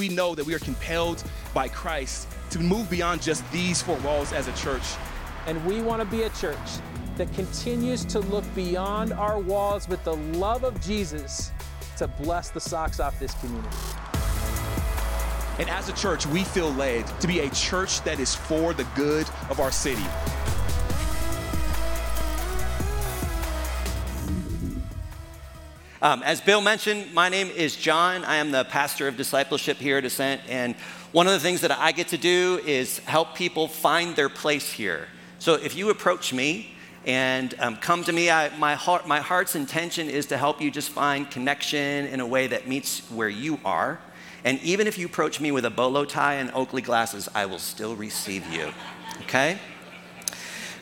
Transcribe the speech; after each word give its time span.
We 0.00 0.08
know 0.08 0.34
that 0.34 0.46
we 0.46 0.54
are 0.54 0.58
compelled 0.58 1.22
by 1.52 1.68
Christ 1.68 2.26
to 2.52 2.58
move 2.58 2.88
beyond 2.88 3.20
just 3.20 3.44
these 3.52 3.82
four 3.82 3.98
walls 3.98 4.32
as 4.32 4.48
a 4.48 4.52
church. 4.54 4.94
And 5.46 5.62
we 5.66 5.82
want 5.82 6.00
to 6.00 6.06
be 6.06 6.22
a 6.22 6.30
church 6.30 6.56
that 7.18 7.30
continues 7.34 8.06
to 8.06 8.20
look 8.20 8.44
beyond 8.54 9.12
our 9.12 9.38
walls 9.38 9.90
with 9.90 10.02
the 10.04 10.16
love 10.16 10.64
of 10.64 10.80
Jesus 10.80 11.52
to 11.98 12.08
bless 12.08 12.48
the 12.48 12.60
socks 12.60 12.98
off 12.98 13.20
this 13.20 13.34
community. 13.40 13.76
And 15.58 15.68
as 15.68 15.90
a 15.90 15.92
church, 15.92 16.24
we 16.24 16.44
feel 16.44 16.72
led 16.72 17.06
to 17.20 17.26
be 17.26 17.40
a 17.40 17.50
church 17.50 18.00
that 18.04 18.18
is 18.20 18.34
for 18.34 18.72
the 18.72 18.84
good 18.96 19.28
of 19.50 19.60
our 19.60 19.70
city. 19.70 20.06
Um, 26.02 26.22
as 26.22 26.40
Bill 26.40 26.62
mentioned, 26.62 27.12
my 27.12 27.28
name 27.28 27.48
is 27.48 27.76
John. 27.76 28.24
I 28.24 28.36
am 28.36 28.52
the 28.52 28.64
pastor 28.64 29.06
of 29.06 29.18
discipleship 29.18 29.76
here 29.76 29.98
at 29.98 30.04
Ascent. 30.06 30.40
And 30.48 30.74
one 31.12 31.26
of 31.26 31.34
the 31.34 31.40
things 31.40 31.60
that 31.60 31.72
I 31.72 31.92
get 31.92 32.08
to 32.08 32.16
do 32.16 32.58
is 32.64 33.00
help 33.00 33.34
people 33.34 33.68
find 33.68 34.16
their 34.16 34.30
place 34.30 34.72
here. 34.72 35.08
So 35.40 35.56
if 35.56 35.76
you 35.76 35.90
approach 35.90 36.32
me 36.32 36.70
and 37.04 37.54
um, 37.58 37.76
come 37.76 38.02
to 38.04 38.12
me, 38.12 38.30
I, 38.30 38.48
my, 38.56 38.76
heart, 38.76 39.06
my 39.06 39.20
heart's 39.20 39.54
intention 39.54 40.08
is 40.08 40.24
to 40.26 40.38
help 40.38 40.62
you 40.62 40.70
just 40.70 40.88
find 40.88 41.30
connection 41.30 42.06
in 42.06 42.20
a 42.20 42.26
way 42.26 42.46
that 42.46 42.66
meets 42.66 43.00
where 43.10 43.28
you 43.28 43.60
are. 43.62 44.00
And 44.42 44.58
even 44.62 44.86
if 44.86 44.96
you 44.96 45.04
approach 45.04 45.38
me 45.38 45.52
with 45.52 45.66
a 45.66 45.70
bolo 45.70 46.06
tie 46.06 46.36
and 46.36 46.50
Oakley 46.52 46.80
glasses, 46.80 47.28
I 47.34 47.44
will 47.44 47.58
still 47.58 47.94
receive 47.94 48.50
you. 48.50 48.72
Okay? 49.24 49.58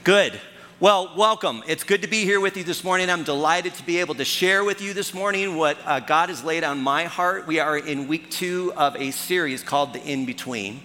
Good. 0.05 0.41
Well, 0.80 1.10
welcome. 1.16 1.64
It's 1.66 1.82
good 1.82 2.02
to 2.02 2.09
be 2.09 2.23
here 2.23 2.38
with 2.38 2.56
you 2.56 2.62
this 2.62 2.84
morning. 2.84 3.10
I'm 3.10 3.24
delighted 3.24 3.74
to 3.74 3.82
be 3.84 3.98
able 3.98 4.14
to 4.14 4.24
share 4.24 4.62
with 4.62 4.80
you 4.80 4.95
this 4.95 5.12
morning 5.12 5.56
what 5.56 5.77
uh, 5.84 5.98
God 5.98 6.28
has 6.28 6.45
laid 6.45 6.62
on 6.62 6.78
my 6.78 7.06
heart. 7.06 7.48
We 7.48 7.59
are 7.59 7.77
in 7.77 8.06
week 8.06 8.30
two 8.30 8.73
of 8.77 8.95
a 8.95 9.10
series 9.10 9.64
called 9.64 9.92
The 9.92 10.01
In 10.04 10.24
Between. 10.24 10.80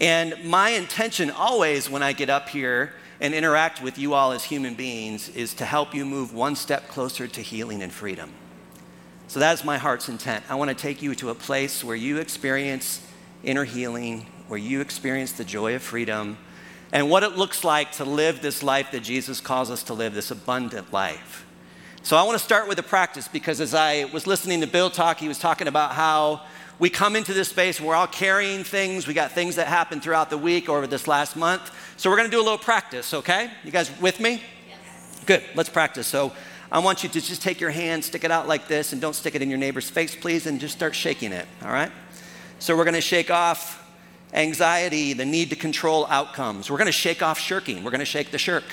And 0.00 0.34
my 0.42 0.70
intention 0.70 1.30
always 1.30 1.88
when 1.88 2.02
I 2.02 2.12
get 2.12 2.28
up 2.28 2.48
here 2.48 2.92
and 3.20 3.34
interact 3.34 3.80
with 3.80 3.98
you 3.98 4.14
all 4.14 4.32
as 4.32 4.42
human 4.42 4.74
beings 4.74 5.28
is 5.28 5.54
to 5.54 5.64
help 5.64 5.94
you 5.94 6.04
move 6.04 6.34
one 6.34 6.56
step 6.56 6.88
closer 6.88 7.28
to 7.28 7.40
healing 7.40 7.82
and 7.82 7.92
freedom. 7.92 8.32
So 9.28 9.38
that 9.38 9.52
is 9.52 9.64
my 9.64 9.78
heart's 9.78 10.08
intent. 10.08 10.44
I 10.48 10.56
want 10.56 10.70
to 10.70 10.74
take 10.74 11.02
you 11.02 11.14
to 11.14 11.30
a 11.30 11.36
place 11.36 11.84
where 11.84 11.94
you 11.94 12.18
experience 12.18 13.00
inner 13.44 13.62
healing, 13.62 14.26
where 14.48 14.58
you 14.58 14.80
experience 14.80 15.30
the 15.30 15.44
joy 15.44 15.76
of 15.76 15.84
freedom 15.84 16.36
and 16.94 17.10
what 17.10 17.24
it 17.24 17.36
looks 17.36 17.64
like 17.64 17.90
to 17.90 18.04
live 18.04 18.40
this 18.40 18.62
life 18.62 18.92
that 18.92 19.00
Jesus 19.00 19.40
calls 19.40 19.68
us 19.68 19.82
to 19.82 19.94
live, 19.94 20.14
this 20.14 20.30
abundant 20.30 20.92
life. 20.92 21.44
So 22.04 22.16
I 22.16 22.22
want 22.22 22.38
to 22.38 22.44
start 22.44 22.68
with 22.68 22.78
a 22.78 22.84
practice 22.84 23.26
because 23.26 23.60
as 23.60 23.74
I 23.74 24.04
was 24.12 24.28
listening 24.28 24.60
to 24.60 24.68
Bill 24.68 24.90
talk, 24.90 25.18
he 25.18 25.26
was 25.26 25.40
talking 25.40 25.66
about 25.66 25.90
how 25.90 26.42
we 26.78 26.88
come 26.88 27.16
into 27.16 27.34
this 27.34 27.48
space, 27.48 27.80
we're 27.80 27.96
all 27.96 28.06
carrying 28.06 28.62
things, 28.62 29.08
we 29.08 29.14
got 29.14 29.32
things 29.32 29.56
that 29.56 29.66
happen 29.66 30.00
throughout 30.00 30.30
the 30.30 30.38
week 30.38 30.68
or 30.68 30.78
over 30.78 30.86
this 30.86 31.08
last 31.08 31.34
month. 31.34 31.72
So 31.96 32.10
we're 32.10 32.16
going 32.16 32.30
to 32.30 32.36
do 32.36 32.40
a 32.40 32.44
little 32.44 32.58
practice, 32.58 33.12
okay? 33.12 33.50
You 33.64 33.72
guys 33.72 33.90
with 34.00 34.20
me? 34.20 34.40
Yes. 34.68 35.24
Good, 35.26 35.42
let's 35.56 35.68
practice. 35.68 36.06
So 36.06 36.32
I 36.70 36.78
want 36.78 37.02
you 37.02 37.08
to 37.08 37.20
just 37.20 37.42
take 37.42 37.60
your 37.60 37.70
hand, 37.70 38.04
stick 38.04 38.22
it 38.22 38.30
out 38.30 38.46
like 38.46 38.68
this, 38.68 38.92
and 38.92 39.00
don't 39.00 39.14
stick 39.14 39.34
it 39.34 39.42
in 39.42 39.48
your 39.48 39.58
neighbor's 39.58 39.90
face, 39.90 40.14
please, 40.14 40.46
and 40.46 40.60
just 40.60 40.76
start 40.76 40.94
shaking 40.94 41.32
it, 41.32 41.48
all 41.64 41.72
right? 41.72 41.90
So 42.60 42.76
we're 42.76 42.84
going 42.84 42.94
to 42.94 43.00
shake 43.00 43.32
off 43.32 43.83
anxiety, 44.34 45.12
the 45.12 45.24
need 45.24 45.50
to 45.50 45.56
control 45.56 46.06
outcomes. 46.08 46.70
We're 46.70 46.78
going 46.78 46.86
to 46.86 46.92
shake 46.92 47.22
off 47.22 47.38
shirking. 47.38 47.84
We're 47.84 47.90
going 47.90 48.00
to 48.00 48.04
shake 48.04 48.30
the 48.30 48.38
shirk. 48.38 48.64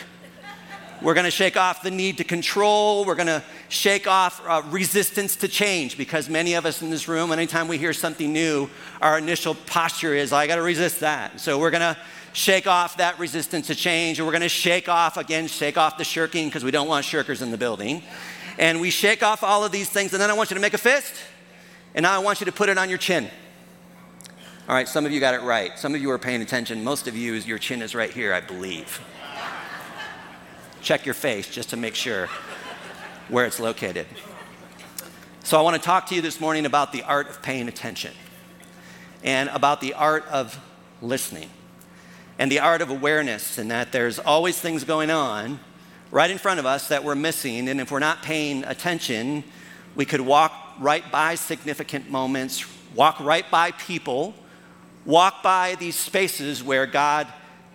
We're 1.01 1.15
going 1.15 1.25
to 1.25 1.31
shake 1.31 1.57
off 1.57 1.81
the 1.81 1.89
need 1.89 2.17
to 2.17 2.23
control. 2.23 3.05
We're 3.05 3.15
going 3.15 3.27
to 3.27 3.43
shake 3.69 4.05
off 4.05 4.39
uh, 4.45 4.61
resistance 4.69 5.35
to 5.37 5.47
change 5.47 5.97
because 5.97 6.29
many 6.29 6.53
of 6.53 6.65
us 6.67 6.83
in 6.83 6.91
this 6.91 7.07
room, 7.07 7.31
anytime 7.31 7.67
we 7.67 7.79
hear 7.79 7.91
something 7.91 8.31
new, 8.31 8.69
our 9.01 9.17
initial 9.17 9.55
posture 9.55 10.13
is, 10.13 10.31
I 10.31 10.45
got 10.45 10.57
to 10.57 10.61
resist 10.61 10.99
that. 10.99 11.39
So 11.39 11.57
we're 11.57 11.71
going 11.71 11.95
to 11.95 11.97
shake 12.33 12.67
off 12.67 12.97
that 12.97 13.17
resistance 13.17 13.67
to 13.67 13.75
change. 13.75 14.19
And 14.19 14.27
we're 14.27 14.31
going 14.31 14.41
to 14.43 14.49
shake 14.49 14.89
off, 14.89 15.17
again, 15.17 15.47
shake 15.47 15.75
off 15.75 15.97
the 15.97 16.03
shirking 16.03 16.49
because 16.49 16.63
we 16.63 16.71
don't 16.71 16.87
want 16.87 17.03
shirkers 17.03 17.41
in 17.41 17.49
the 17.49 17.57
building. 17.57 18.03
And 18.59 18.79
we 18.79 18.91
shake 18.91 19.23
off 19.23 19.43
all 19.43 19.65
of 19.65 19.71
these 19.71 19.89
things. 19.89 20.13
And 20.13 20.21
then 20.21 20.29
I 20.29 20.33
want 20.33 20.51
you 20.51 20.55
to 20.55 20.61
make 20.61 20.75
a 20.75 20.79
fist. 20.79 21.15
And 21.95 22.03
now 22.03 22.15
I 22.15 22.19
want 22.19 22.41
you 22.41 22.45
to 22.45 22.51
put 22.51 22.69
it 22.69 22.77
on 22.77 22.89
your 22.89 22.99
chin. 22.99 23.27
All 24.71 24.77
right, 24.77 24.87
some 24.87 25.05
of 25.05 25.11
you 25.11 25.19
got 25.19 25.33
it 25.33 25.41
right. 25.41 25.77
Some 25.77 25.93
of 25.95 26.01
you 26.01 26.09
are 26.11 26.17
paying 26.17 26.41
attention. 26.41 26.81
Most 26.81 27.05
of 27.05 27.17
you, 27.17 27.33
your 27.33 27.57
chin 27.57 27.81
is 27.81 27.93
right 27.93 28.09
here, 28.09 28.33
I 28.33 28.39
believe. 28.39 29.01
Check 30.81 31.05
your 31.05 31.13
face 31.13 31.49
just 31.49 31.71
to 31.71 31.75
make 31.75 31.93
sure 31.93 32.29
where 33.27 33.45
it's 33.45 33.59
located. 33.59 34.07
So, 35.43 35.59
I 35.59 35.61
want 35.61 35.75
to 35.75 35.81
talk 35.81 36.05
to 36.05 36.15
you 36.15 36.21
this 36.21 36.39
morning 36.39 36.65
about 36.65 36.93
the 36.93 37.03
art 37.03 37.29
of 37.29 37.41
paying 37.41 37.67
attention 37.67 38.13
and 39.25 39.49
about 39.49 39.81
the 39.81 39.93
art 39.93 40.25
of 40.29 40.57
listening 41.01 41.49
and 42.39 42.49
the 42.49 42.59
art 42.59 42.81
of 42.81 42.89
awareness, 42.89 43.57
and 43.57 43.69
that 43.71 43.91
there's 43.91 44.19
always 44.19 44.57
things 44.57 44.85
going 44.85 45.11
on 45.11 45.59
right 46.11 46.31
in 46.31 46.37
front 46.37 46.61
of 46.61 46.65
us 46.65 46.87
that 46.87 47.03
we're 47.03 47.13
missing. 47.13 47.67
And 47.67 47.81
if 47.81 47.91
we're 47.91 47.99
not 47.99 48.23
paying 48.23 48.63
attention, 48.63 49.43
we 49.95 50.05
could 50.05 50.21
walk 50.21 50.53
right 50.79 51.11
by 51.11 51.35
significant 51.35 52.09
moments, 52.09 52.65
walk 52.95 53.19
right 53.19 53.51
by 53.51 53.71
people 53.71 54.33
walk 55.05 55.43
by 55.43 55.75
these 55.75 55.95
spaces 55.95 56.63
where 56.63 56.85
God 56.85 57.27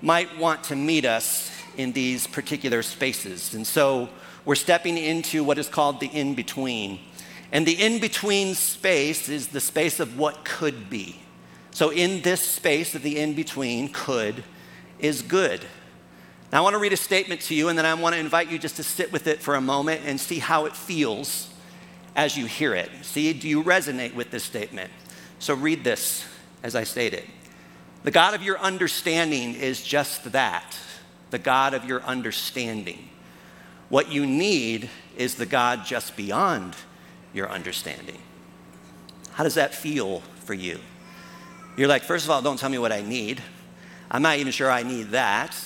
might 0.03 0.39
want 0.39 0.65
to 0.65 0.77
meet 0.77 1.05
us 1.05 1.51
in 1.77 1.93
these 1.93 2.27
particular 2.27 2.83
spaces. 2.83 3.55
And 3.55 3.67
so 3.67 4.09
we're 4.45 4.55
stepping 4.55 4.97
into 4.97 5.43
what 5.43 5.59
is 5.59 5.69
called 5.69 6.01
the 6.01 6.07
in 6.07 6.35
between. 6.35 7.01
And 7.53 7.67
the 7.67 7.73
in 7.73 8.01
between 8.01 8.55
space 8.55 9.29
is 9.29 9.49
the 9.49 9.61
space 9.61 10.01
of 10.01 10.19
what 10.19 10.45
could 10.45 10.89
be. 10.91 11.21
So, 11.71 11.91
in 11.91 12.23
this 12.23 12.41
space 12.41 12.95
of 12.95 13.03
the 13.03 13.19
in 13.19 13.35
between, 13.35 13.91
could 13.91 14.43
is 14.99 15.21
good. 15.21 15.61
Now, 16.51 16.59
I 16.59 16.61
want 16.63 16.73
to 16.73 16.79
read 16.79 16.95
a 16.95 16.97
statement 16.97 17.43
to 17.43 17.55
you, 17.55 17.69
and 17.69 17.77
then 17.77 17.85
I 17.85 17.93
want 17.93 18.15
to 18.15 18.19
invite 18.19 18.51
you 18.51 18.59
just 18.59 18.77
to 18.77 18.83
sit 18.83 19.13
with 19.13 19.27
it 19.27 19.43
for 19.43 19.57
a 19.57 19.61
moment 19.61 20.01
and 20.07 20.19
see 20.19 20.39
how 20.39 20.65
it 20.65 20.75
feels 20.75 21.53
as 22.15 22.37
you 22.37 22.47
hear 22.47 22.75
it. 22.75 22.91
See, 23.03 23.31
do 23.35 23.47
you 23.47 23.63
resonate 23.63 24.15
with 24.15 24.31
this 24.31 24.43
statement? 24.43 24.91
So, 25.39 25.55
read 25.55 25.85
this 25.85 26.25
as 26.63 26.75
I 26.75 26.85
stated. 26.85 27.25
The 28.05 28.11
God 28.11 28.35
of 28.35 28.43
your 28.43 28.59
understanding 28.59 29.55
is 29.55 29.83
just 29.83 30.33
that 30.33 30.79
the 31.31 31.39
God 31.39 31.75
of 31.75 31.85
your 31.85 32.03
understanding. 32.03 33.09
What 33.89 34.11
you 34.11 34.27
need 34.27 34.91
is 35.17 35.35
the 35.35 35.47
God 35.47 35.85
just 35.85 36.17
beyond 36.17 36.77
your 37.35 37.51
understanding. 37.51 38.19
How 39.33 39.45
does 39.45 39.55
that 39.55 39.75
feel 39.75 40.21
for 40.45 40.55
you? 40.55 40.79
You're 41.77 41.89
like, 41.89 42.03
first 42.03 42.25
of 42.25 42.31
all, 42.31 42.41
don't 42.43 42.59
tell 42.59 42.71
me 42.71 42.79
what 42.79 42.93
I 42.93 43.03
need. 43.03 43.43
I'm 44.11 44.23
not 44.23 44.39
even 44.39 44.53
sure 44.53 44.71
I 44.71 44.83
need 44.83 45.11
that. 45.11 45.57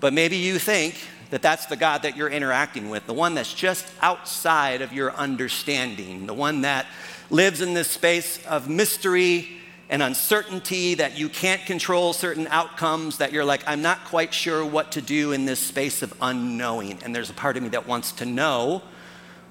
But 0.00 0.12
maybe 0.12 0.36
you 0.36 0.58
think 0.58 0.94
that 1.30 1.42
that's 1.42 1.66
the 1.66 1.76
God 1.76 2.02
that 2.02 2.16
you're 2.16 2.30
interacting 2.30 2.90
with, 2.90 3.06
the 3.06 3.14
one 3.14 3.34
that's 3.34 3.52
just 3.54 3.86
outside 4.00 4.82
of 4.82 4.92
your 4.92 5.12
understanding, 5.12 6.26
the 6.26 6.34
one 6.34 6.62
that 6.62 6.86
lives 7.30 7.60
in 7.60 7.74
this 7.74 7.88
space 7.88 8.44
of 8.46 8.68
mystery 8.68 9.48
and 9.88 10.02
uncertainty, 10.02 10.94
that 10.94 11.18
you 11.18 11.28
can't 11.28 11.64
control 11.66 12.12
certain 12.12 12.46
outcomes, 12.48 13.18
that 13.18 13.32
you're 13.32 13.44
like, 13.44 13.62
I'm 13.66 13.82
not 13.82 14.04
quite 14.04 14.32
sure 14.32 14.64
what 14.64 14.92
to 14.92 15.02
do 15.02 15.32
in 15.32 15.44
this 15.44 15.60
space 15.60 16.02
of 16.02 16.14
unknowing. 16.20 16.98
And 17.04 17.14
there's 17.14 17.30
a 17.30 17.34
part 17.34 17.56
of 17.56 17.62
me 17.62 17.68
that 17.70 17.86
wants 17.86 18.12
to 18.12 18.24
know 18.24 18.82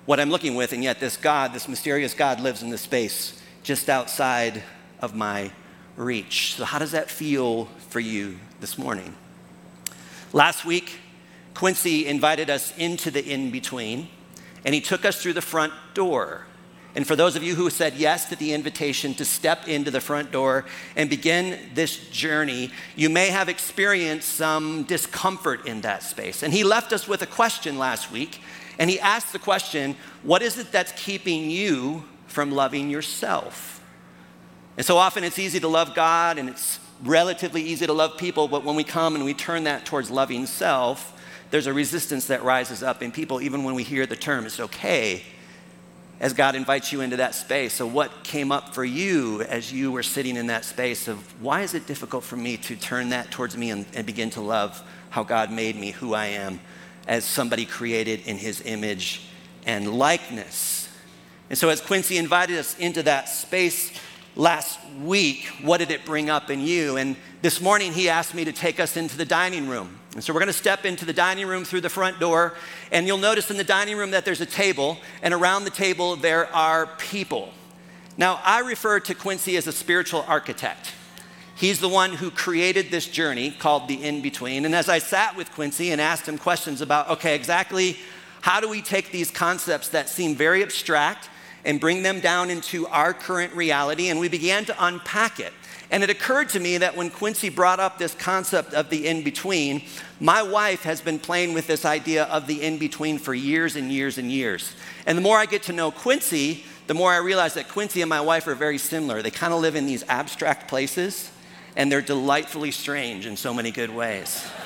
what 0.06 0.20
I'm 0.20 0.30
looking 0.30 0.56
with, 0.56 0.74
and 0.74 0.84
yet 0.84 1.00
this 1.00 1.16
God, 1.16 1.54
this 1.54 1.68
mysterious 1.68 2.14
God, 2.14 2.40
lives 2.40 2.64
in 2.64 2.70
this 2.70 2.82
space 2.82 3.42
just 3.64 3.90
outside 3.90 4.64
of 5.00 5.16
my 5.16 5.52
reach. 5.96 6.56
So, 6.56 6.66
how 6.66 6.80
does 6.80 6.92
that 6.92 7.10
feel 7.10 7.66
for 7.90 8.00
you 8.00 8.40
this 8.60 8.78
morning? 8.78 9.16
Last 10.34 10.66
week, 10.66 11.00
Quincy 11.54 12.08
invited 12.08 12.50
us 12.50 12.76
into 12.78 13.12
the 13.12 13.24
in 13.24 13.52
between, 13.52 14.08
and 14.66 14.74
he 14.74 14.82
took 14.82 15.06
us 15.06 15.22
through 15.22 15.34
the 15.34 15.42
front 15.42 15.74
door. 15.94 16.46
And 16.96 17.08
for 17.08 17.16
those 17.16 17.36
of 17.38 17.44
you 17.44 17.56
who 17.56 17.70
said 17.70 17.94
yes 17.96 18.28
to 18.30 18.36
the 18.36 18.54
invitation 18.54 19.14
to 19.14 19.24
step 19.24 19.68
into 19.68 19.92
the 19.92 20.02
front 20.02 20.32
door 20.32 20.66
and 20.96 21.10
begin 21.10 21.58
this 21.74 22.10
journey, 22.10 22.70
you 22.98 23.10
may 23.10 23.28
have 23.28 23.48
experienced 23.48 24.28
some 24.28 24.84
discomfort 24.84 25.66
in 25.66 25.82
that 25.82 26.04
space. 26.04 26.44
And 26.44 26.54
he 26.54 26.64
left 26.64 26.92
us 26.92 27.08
with 27.08 27.22
a 27.22 27.28
question 27.28 27.80
last 27.80 28.12
week. 28.12 28.42
And 28.78 28.90
he 28.90 29.00
asked 29.00 29.32
the 29.32 29.40
question 29.40 29.96
What 30.24 30.42
is 30.42 30.58
it 30.58 30.72
that's 30.72 30.92
keeping 30.94 31.50
you 31.50 32.04
from 32.28 32.52
loving 32.52 32.90
yourself? 32.90 33.82
And 34.76 34.86
so 34.86 34.98
often 34.98 35.24
it's 35.24 35.40
easy 35.40 35.60
to 35.62 35.68
love 35.68 35.96
God 35.96 36.38
and 36.38 36.50
it's 36.50 36.80
relatively 37.04 37.62
easy 37.62 37.88
to 37.88 37.94
love 37.94 38.18
people, 38.18 38.48
but 38.48 38.64
when 38.64 38.76
we 38.76 38.84
come 38.84 39.16
and 39.16 39.26
we 39.26 39.34
turn 39.34 39.64
that 39.64 39.86
towards 39.86 40.12
loving 40.12 40.46
self, 40.46 41.20
there's 41.50 41.68
a 41.68 41.74
resistance 41.74 42.28
that 42.28 42.44
rises 42.44 42.84
up 42.84 43.02
in 43.02 43.12
people, 43.12 43.42
even 43.42 43.64
when 43.64 43.76
we 43.76 43.84
hear 43.84 44.06
the 44.06 44.16
term, 44.16 44.46
it's 44.46 44.60
okay 44.60 45.24
as 46.22 46.34
God 46.34 46.54
invites 46.56 46.92
you 46.92 47.02
into 47.02 47.18
that 47.18 47.34
space. 47.34 47.74
So, 47.74 47.88
what 47.88 48.24
came 48.24 48.52
up 48.52 48.76
for 48.76 48.86
you 48.86 49.42
as 49.42 49.74
you 49.74 49.92
were 49.92 50.04
sitting 50.04 50.38
in 50.38 50.48
that 50.48 50.64
space 50.64 51.08
of 51.08 51.18
why 51.42 51.62
is 51.62 51.74
it 51.74 51.88
difficult 51.88 52.24
for 52.24 52.38
me 52.38 52.58
to 52.58 52.76
turn 52.76 53.10
that 53.10 53.32
towards 53.32 53.58
me 53.58 53.72
and, 53.72 53.88
and 53.96 54.06
begin 54.06 54.30
to 54.32 54.42
love 54.42 54.82
how 55.10 55.24
God 55.24 55.52
made 55.52 55.76
me, 55.76 55.90
who 55.90 56.14
I 56.14 56.28
am, 56.28 56.60
as 57.08 57.26
somebody 57.26 57.66
created 57.66 58.22
in 58.28 58.38
his 58.38 58.62
image 58.62 59.24
and 59.66 59.98
likeness? 59.98 60.88
And 61.50 61.58
so, 61.58 61.70
as 61.70 61.82
Quincy 61.82 62.20
invited 62.20 62.60
us 62.60 62.78
into 62.78 63.02
that 63.04 63.28
space 63.28 63.92
last 64.36 64.80
week, 65.02 65.48
what 65.64 65.80
did 65.80 65.90
it 65.90 66.06
bring 66.06 66.30
up 66.30 66.52
in 66.52 66.62
you? 66.62 66.98
And 66.98 67.16
this 67.42 67.60
morning, 67.60 67.94
he 67.94 68.10
asked 68.10 68.36
me 68.36 68.46
to 68.46 68.54
take 68.54 68.80
us 68.80 68.96
into 68.96 69.18
the 69.18 69.26
dining 69.26 69.68
room. 69.68 69.98
And 70.14 70.24
so 70.24 70.34
we're 70.34 70.40
going 70.40 70.48
to 70.48 70.54
step 70.54 70.84
into 70.84 71.06
the 71.06 71.14
dining 71.14 71.48
room 71.48 71.64
through 71.64 71.82
the 71.82 71.90
front 71.90 72.20
door. 72.20 72.54
And 72.92 73.08
you'll 73.08 73.18
notice 73.18 73.50
in 73.50 73.58
the 73.58 73.64
dining 73.64 73.98
room 73.98 74.12
that 74.12 74.26
there's 74.26 74.42
a 74.42 74.46
table, 74.46 74.98
and 75.22 75.34
around 75.34 75.64
the 75.64 75.70
table, 75.70 76.16
there 76.18 76.54
are 76.54 76.88
people. 76.98 77.54
Now, 78.18 78.42
I 78.44 78.60
refer 78.60 79.00
to 79.00 79.16
Quincy 79.16 79.56
as 79.56 79.68
a 79.68 79.72
spiritual 79.72 80.26
architect. 80.28 80.94
He's 81.56 81.80
the 81.80 81.90
one 81.90 82.14
who 82.14 82.32
created 82.32 82.90
this 82.90 83.08
journey 83.08 83.52
called 83.52 83.88
the 83.88 84.04
in 84.04 84.22
between. 84.22 84.66
And 84.66 84.76
as 84.76 84.90
I 84.90 84.98
sat 84.98 85.38
with 85.38 85.52
Quincy 85.52 85.92
and 85.92 86.02
asked 86.02 86.28
him 86.28 86.38
questions 86.38 86.82
about, 86.82 87.10
okay, 87.10 87.36
exactly 87.36 87.98
how 88.42 88.60
do 88.60 88.68
we 88.68 88.82
take 88.82 89.12
these 89.12 89.30
concepts 89.30 89.90
that 89.90 90.10
seem 90.10 90.36
very 90.36 90.64
abstract 90.64 91.30
and 91.64 91.80
bring 91.80 92.02
them 92.02 92.20
down 92.20 92.50
into 92.50 92.88
our 92.88 93.14
current 93.14 93.54
reality? 93.54 94.10
And 94.10 94.20
we 94.20 94.28
began 94.28 94.66
to 94.66 94.76
unpack 94.86 95.40
it. 95.40 95.54
And 95.92 96.04
it 96.04 96.10
occurred 96.10 96.48
to 96.50 96.60
me 96.60 96.78
that 96.78 96.96
when 96.96 97.10
Quincy 97.10 97.50
brought 97.50 97.82
up 97.82 97.98
this 97.98 98.16
concept 98.16 98.74
of 98.74 98.90
the 98.90 99.06
in 99.06 99.24
between, 99.24 99.84
my 100.22 100.42
wife 100.42 100.84
has 100.84 101.02
been 101.02 101.20
playing 101.20 101.54
with 101.54 101.68
this 101.68 101.84
idea 101.84 102.24
of 102.24 102.48
the 102.48 102.64
in 102.64 102.78
between 102.78 103.20
for 103.20 103.34
years 103.34 103.76
and 103.76 103.92
years 103.92 104.18
and 104.18 104.32
years. 104.32 104.74
And 105.06 105.18
the 105.18 105.22
more 105.22 105.38
I 105.38 105.46
get 105.46 105.64
to 105.64 105.74
know 105.74 105.92
Quincy, 105.92 106.64
the 106.88 106.94
more 106.94 107.12
I 107.12 107.18
realize 107.18 107.56
that 107.56 107.68
Quincy 107.68 108.02
and 108.02 108.10
my 108.10 108.22
wife 108.22 108.48
are 108.48 108.56
very 108.56 108.78
similar. 108.78 109.22
They 109.22 109.32
kind 109.32 109.54
of 109.54 109.60
live 109.60 109.76
in 109.76 109.86
these 109.86 110.06
abstract 110.08 110.70
places, 110.70 111.30
and 111.76 111.92
they're 111.92 112.02
delightfully 112.02 112.72
strange 112.72 113.26
in 113.26 113.36
so 113.36 113.54
many 113.54 113.72
good 113.72 113.90
ways. 113.90 114.50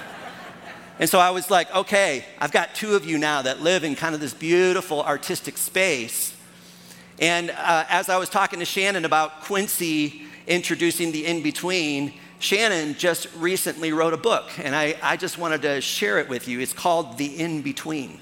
And 0.97 1.09
so 1.09 1.19
I 1.19 1.31
was 1.31 1.51
like, 1.51 1.75
okay, 1.75 2.23
I've 2.39 2.53
got 2.53 2.73
two 2.73 2.95
of 2.95 3.03
you 3.03 3.17
now 3.17 3.41
that 3.41 3.59
live 3.59 3.83
in 3.83 3.95
kind 3.95 4.15
of 4.15 4.21
this 4.21 4.33
beautiful 4.33 5.03
artistic 5.03 5.57
space. 5.57 6.33
And 7.19 7.49
uh, 7.49 7.83
as 7.89 8.07
I 8.07 8.15
was 8.15 8.29
talking 8.29 8.59
to 8.59 8.65
Shannon 8.65 9.03
about 9.03 9.41
Quincy 9.41 10.24
introducing 10.47 11.11
the 11.11 11.25
in 11.25 11.41
between, 11.41 12.13
Shannon 12.39 12.95
just 12.95 13.27
recently 13.37 13.91
wrote 13.91 14.13
a 14.13 14.17
book, 14.17 14.51
and 14.59 14.75
I, 14.75 14.95
I 15.01 15.17
just 15.17 15.37
wanted 15.37 15.61
to 15.63 15.81
share 15.81 16.19
it 16.19 16.29
with 16.29 16.47
you. 16.47 16.59
It's 16.59 16.73
called 16.73 17.17
The 17.17 17.39
In 17.39 17.61
Between. 17.61 18.19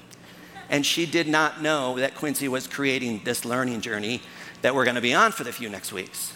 And 0.70 0.86
she 0.86 1.04
did 1.04 1.28
not 1.28 1.60
know 1.60 1.98
that 1.98 2.14
Quincy 2.14 2.48
was 2.48 2.66
creating 2.66 3.20
this 3.24 3.44
learning 3.44 3.80
journey 3.82 4.22
that 4.62 4.74
we're 4.74 4.84
going 4.84 4.94
to 4.94 5.02
be 5.02 5.12
on 5.12 5.30
for 5.30 5.44
the 5.44 5.52
few 5.52 5.68
next 5.68 5.92
weeks. 5.92 6.32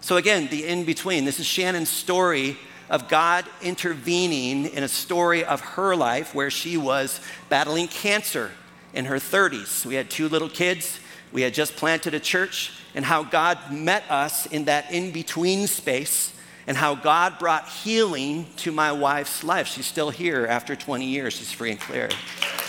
So, 0.00 0.16
again, 0.16 0.48
the 0.50 0.66
in 0.66 0.84
between. 0.84 1.24
This 1.24 1.40
is 1.40 1.46
Shannon's 1.46 1.90
story 1.90 2.56
of 2.88 3.08
God 3.08 3.44
intervening 3.60 4.66
in 4.66 4.82
a 4.82 4.88
story 4.88 5.44
of 5.44 5.60
her 5.60 5.96
life 5.96 6.34
where 6.34 6.50
she 6.50 6.76
was 6.76 7.20
battling 7.48 7.88
cancer 7.88 8.52
in 8.94 9.06
her 9.06 9.16
30s. 9.16 9.84
We 9.84 9.96
had 9.96 10.08
two 10.08 10.28
little 10.28 10.48
kids. 10.48 11.00
We 11.36 11.42
had 11.42 11.52
just 11.52 11.76
planted 11.76 12.14
a 12.14 12.18
church, 12.18 12.72
and 12.94 13.04
how 13.04 13.22
God 13.22 13.58
met 13.70 14.10
us 14.10 14.46
in 14.46 14.64
that 14.64 14.90
in 14.90 15.10
between 15.10 15.66
space, 15.66 16.32
and 16.66 16.78
how 16.78 16.94
God 16.94 17.38
brought 17.38 17.68
healing 17.68 18.46
to 18.56 18.72
my 18.72 18.90
wife's 18.90 19.44
life. 19.44 19.66
She's 19.66 19.84
still 19.84 20.08
here 20.08 20.46
after 20.46 20.74
20 20.74 21.04
years. 21.04 21.34
She's 21.34 21.52
free 21.52 21.72
and 21.72 21.78
clear. 21.78 22.08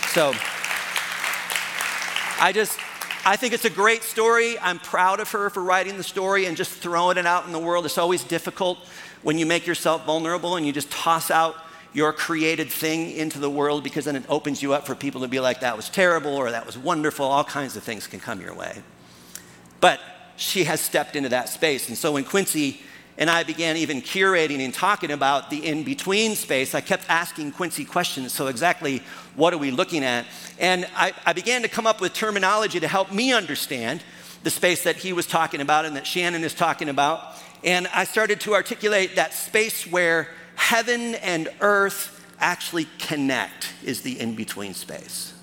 So, 0.07 0.33
I 2.41 2.51
just, 2.53 2.77
I 3.25 3.37
think 3.37 3.53
it's 3.53 3.63
a 3.63 3.69
great 3.69 4.03
story. 4.03 4.59
I'm 4.59 4.79
proud 4.79 5.21
of 5.21 5.31
her 5.31 5.49
for 5.49 5.63
writing 5.63 5.95
the 5.95 6.03
story 6.03 6.43
and 6.43 6.57
just 6.57 6.71
throwing 6.71 7.15
it 7.15 7.25
out 7.25 7.45
in 7.45 7.53
the 7.53 7.59
world. 7.59 7.85
It's 7.85 7.97
always 7.97 8.25
difficult 8.25 8.79
when 9.23 9.37
you 9.37 9.45
make 9.45 9.65
yourself 9.65 10.05
vulnerable 10.05 10.57
and 10.57 10.65
you 10.65 10.73
just 10.73 10.91
toss 10.91 11.31
out 11.31 11.55
your 11.93 12.13
created 12.13 12.69
thing 12.69 13.11
into 13.11 13.39
the 13.39 13.49
world 13.49 13.83
because 13.83 14.05
then 14.05 14.15
it 14.15 14.23
opens 14.29 14.61
you 14.61 14.73
up 14.73 14.85
for 14.85 14.95
people 14.95 15.21
to 15.21 15.27
be 15.27 15.39
like, 15.39 15.61
that 15.61 15.75
was 15.75 15.89
terrible 15.89 16.35
or 16.35 16.51
that 16.51 16.65
was 16.65 16.77
wonderful. 16.77 17.25
All 17.25 17.43
kinds 17.43 17.75
of 17.75 17.83
things 17.83 18.07
can 18.07 18.19
come 18.19 18.41
your 18.41 18.53
way. 18.53 18.81
But 19.79 19.99
she 20.35 20.65
has 20.65 20.79
stepped 20.79 21.15
into 21.15 21.29
that 21.29 21.49
space. 21.49 21.89
And 21.89 21.97
so 21.97 22.13
when 22.13 22.23
Quincy 22.23 22.81
and 23.17 23.29
I 23.29 23.43
began 23.43 23.77
even 23.77 24.01
curating 24.01 24.63
and 24.63 24.73
talking 24.73 25.11
about 25.11 25.49
the 25.49 25.65
in 25.65 25.83
between 25.83 26.35
space, 26.35 26.75
I 26.75 26.81
kept 26.81 27.03
asking 27.09 27.53
Quincy 27.53 27.83
questions. 27.83 28.31
So, 28.31 28.47
exactly 28.47 29.01
what 29.35 29.53
are 29.53 29.57
we 29.57 29.71
looking 29.71 30.03
at? 30.03 30.25
And 30.59 30.87
I, 30.95 31.13
I, 31.25 31.33
began 31.33 31.63
to 31.63 31.67
come 31.67 31.87
up 31.87 31.99
with 31.99 32.13
terminology 32.13 32.79
to 32.79 32.87
help 32.87 33.11
me 33.11 33.33
understand 33.33 34.03
the 34.43 34.51
space 34.51 34.83
that 34.83 34.97
he 34.97 35.13
was 35.13 35.25
talking 35.25 35.61
about 35.61 35.85
and 35.85 35.95
that 35.95 36.05
Shannon 36.05 36.43
is 36.43 36.53
talking 36.53 36.89
about. 36.89 37.35
And 37.63 37.87
I 37.87 38.03
started 38.03 38.39
to 38.41 38.53
articulate 38.53 39.15
that 39.15 39.33
space 39.33 39.87
where 39.87 40.29
heaven 40.67 41.15
and 41.15 41.49
earth 41.61 42.25
actually 42.39 42.87
connect, 42.99 43.73
is 43.83 44.01
the 44.01 44.19
in 44.19 44.35
between 44.35 44.73
space, 44.73 45.33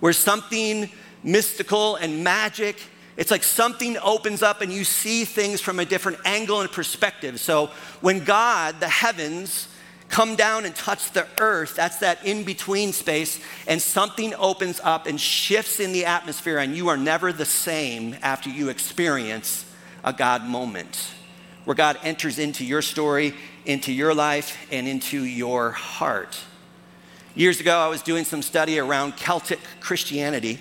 where 0.00 0.12
something 0.12 0.90
mystical 1.22 1.96
and 1.96 2.22
magic 2.22 2.76
it's 3.16 3.30
like 3.30 3.42
something 3.42 3.98
opens 3.98 4.42
up 4.42 4.62
and 4.62 4.72
you 4.72 4.82
see 4.82 5.26
things 5.26 5.60
from 5.60 5.78
a 5.78 5.84
different 5.84 6.18
angle 6.24 6.62
and 6.62 6.72
perspective. 6.72 7.38
So 7.38 7.66
when 8.00 8.24
God, 8.24 8.80
the 8.80 8.88
heavens, 8.88 9.68
come 10.08 10.36
down 10.36 10.64
and 10.64 10.74
touch 10.74 11.10
the 11.12 11.26
earth, 11.38 11.76
that's 11.76 11.98
that 11.98 12.24
in 12.24 12.44
between 12.44 12.94
space, 12.94 13.38
and 13.66 13.82
something 13.82 14.32
opens 14.34 14.80
up 14.82 15.06
and 15.06 15.20
shifts 15.20 15.80
in 15.80 15.92
the 15.92 16.06
atmosphere, 16.06 16.58
and 16.58 16.74
you 16.74 16.88
are 16.88 16.96
never 16.96 17.30
the 17.30 17.44
same 17.44 18.16
after 18.22 18.48
you 18.48 18.70
experience 18.70 19.66
a 20.02 20.14
God 20.14 20.44
moment 20.44 21.12
where 21.64 21.76
God 21.76 21.98
enters 22.02 22.38
into 22.38 22.64
your 22.64 22.80
story, 22.80 23.34
into 23.66 23.92
your 23.92 24.14
life, 24.14 24.56
and 24.70 24.88
into 24.88 25.24
your 25.24 25.70
heart. 25.70 26.38
Years 27.34 27.60
ago, 27.60 27.78
I 27.78 27.88
was 27.88 28.02
doing 28.02 28.24
some 28.24 28.42
study 28.42 28.78
around 28.78 29.16
Celtic 29.16 29.60
Christianity. 29.80 30.58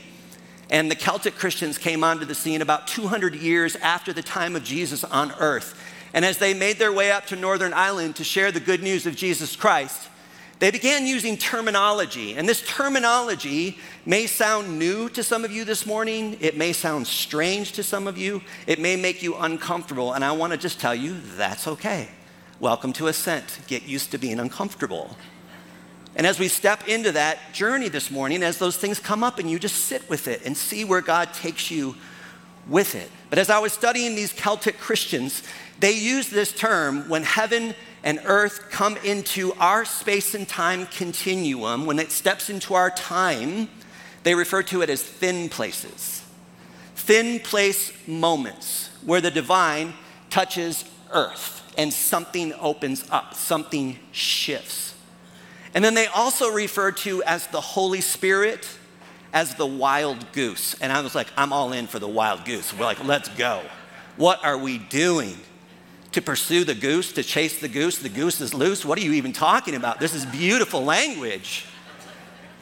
And 0.70 0.90
the 0.90 0.96
Celtic 0.96 1.36
Christians 1.36 1.78
came 1.80 2.04
onto 2.04 2.26
the 2.26 2.36
scene 2.36 2.62
about 2.62 2.88
200 2.88 3.36
years 3.36 3.76
after 3.78 4.14
the 4.14 4.22
time 4.22 4.56
of 4.56 4.64
Jesus 4.64 5.04
on 5.04 5.32
earth. 5.40 5.80
And 6.14 6.24
as 6.24 6.38
they 6.38 6.54
made 6.54 6.78
their 6.78 6.94
way 6.94 7.12
up 7.12 7.26
to 7.28 7.36
Northern 7.36 7.74
Ireland 7.74 8.16
to 8.18 8.24
share 8.24 8.52
the 8.52 8.60
good 8.60 8.84
news 8.84 9.08
of 9.08 9.16
Jesus 9.16 9.56
Christ, 9.56 10.10
they 10.60 10.72
began 10.72 11.08
using 11.08 11.38
terminology. 11.38 12.36
And 12.36 12.48
this 12.48 12.62
terminology 12.68 13.80
may 14.06 14.28
sound 14.28 14.78
new 14.78 15.10
to 15.10 15.24
some 15.24 15.46
of 15.46 15.52
you 15.52 15.64
this 15.66 15.86
morning. 15.86 16.38
It 16.40 16.58
may 16.58 16.74
sound 16.74 17.08
strange 17.08 17.72
to 17.74 17.84
some 17.84 18.08
of 18.08 18.18
you. 18.18 18.42
It 18.68 18.80
may 18.80 18.96
make 18.96 19.24
you 19.24 19.36
uncomfortable. 19.38 20.14
And 20.14 20.24
I 20.24 20.34
want 20.34 20.52
to 20.52 20.58
just 20.58 20.80
tell 20.80 20.94
you 20.94 21.16
that's 21.36 21.68
okay. 21.68 22.10
Welcome 22.62 22.92
to 22.94 23.08
Ascent. 23.08 23.60
Get 23.68 23.84
used 23.84 24.12
to 24.12 24.18
being 24.18 24.38
uncomfortable. 24.38 25.16
And 26.18 26.28
as 26.28 26.40
we 26.40 26.50
step 26.50 26.90
into 26.90 27.14
that 27.14 27.54
journey 27.54 27.88
this 27.88 28.12
morning, 28.12 28.44
as 28.44 28.58
those 28.58 28.76
things 28.76 29.00
come 29.00 29.24
up 29.24 29.40
and 29.40 29.50
you 29.50 29.58
just 29.58 29.86
sit 29.86 30.10
with 30.10 30.28
it 30.28 30.46
and 30.46 30.58
see 30.58 30.84
where 30.84 31.00
God 31.00 31.34
takes 31.34 31.72
you 31.72 31.96
with 32.68 32.96
it. 32.96 33.10
But 33.30 33.40
as 33.40 33.50
I 33.50 33.60
was 33.60 33.72
studying 33.72 34.14
these 34.14 34.34
Celtic 34.34 34.78
Christians, 34.78 35.42
they 35.80 35.94
use 35.94 36.28
this 36.28 36.52
term 36.52 37.08
when 37.08 37.24
heaven 37.24 37.76
and 38.04 38.20
earth 38.26 38.70
come 38.70 38.98
into 39.06 39.54
our 39.54 39.86
space 39.86 40.36
and 40.36 40.46
time 40.46 40.86
continuum, 40.88 41.86
when 41.86 41.98
it 41.98 42.12
steps 42.12 42.50
into 42.50 42.74
our 42.74 42.90
time, 42.90 43.70
they 44.24 44.36
refer 44.36 44.64
to 44.64 44.82
it 44.82 44.90
as 44.90 45.02
thin 45.02 45.48
places. 45.48 46.26
Thin 46.96 47.40
place 47.40 47.94
moments 48.06 48.90
where 49.06 49.22
the 49.22 49.32
divine 49.32 49.94
touches 50.30 50.84
earth 51.14 51.60
and 51.80 51.94
something 51.94 52.52
opens 52.60 53.06
up, 53.10 53.34
something 53.34 53.98
shifts. 54.12 54.94
And 55.74 55.82
then 55.82 55.94
they 55.94 56.08
also 56.08 56.52
refer 56.52 56.92
to 56.92 57.24
as 57.24 57.48
the 57.48 57.62
Holy 57.62 58.02
Spirit 58.02 58.68
as 59.32 59.56
the 59.56 59.66
wild 59.66 60.30
goose. 60.34 60.76
And 60.82 60.92
I 60.92 61.00
was 61.00 61.16
like, 61.16 61.28
I'm 61.38 61.54
all 61.54 61.72
in 61.72 61.88
for 61.88 61.98
the 61.98 62.08
wild 62.08 62.44
goose. 62.44 62.74
We're 62.74 62.84
like, 62.84 63.02
let's 63.06 63.30
go. 63.30 63.62
What 64.18 64.44
are 64.44 64.58
we 64.58 64.78
doing? 64.78 65.38
To 66.12 66.22
pursue 66.22 66.66
the 66.66 66.76
goose, 66.76 67.14
to 67.14 67.24
chase 67.24 67.62
the 67.62 67.70
goose, 67.70 68.00
the 68.00 68.10
goose 68.10 68.42
is 68.42 68.54
loose. 68.54 68.84
What 68.84 68.98
are 68.98 69.02
you 69.02 69.14
even 69.14 69.32
talking 69.32 69.76
about? 69.76 70.02
This 70.02 70.14
is 70.14 70.26
beautiful 70.26 70.84
language. 70.84 71.66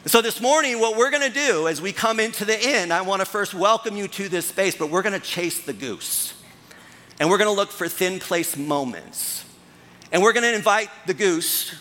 So, 0.06 0.22
this 0.22 0.40
morning, 0.40 0.78
what 0.78 0.96
we're 0.96 1.10
gonna 1.10 1.28
do 1.28 1.66
as 1.66 1.82
we 1.82 1.92
come 1.92 2.20
into 2.20 2.44
the 2.44 2.68
inn, 2.68 2.92
I 2.92 3.00
wanna 3.00 3.24
first 3.24 3.52
welcome 3.52 3.96
you 3.96 4.06
to 4.06 4.28
this 4.28 4.46
space, 4.46 4.76
but 4.76 4.90
we're 4.90 5.02
gonna 5.02 5.18
chase 5.18 5.60
the 5.60 5.72
goose. 5.72 6.34
And 7.20 7.28
we're 7.28 7.38
gonna 7.38 7.52
look 7.52 7.70
for 7.70 7.88
thin 7.88 8.18
place 8.18 8.56
moments. 8.56 9.44
And 10.12 10.22
we're 10.22 10.32
gonna 10.32 10.48
invite 10.48 10.90
the 11.06 11.14
goose 11.14 11.74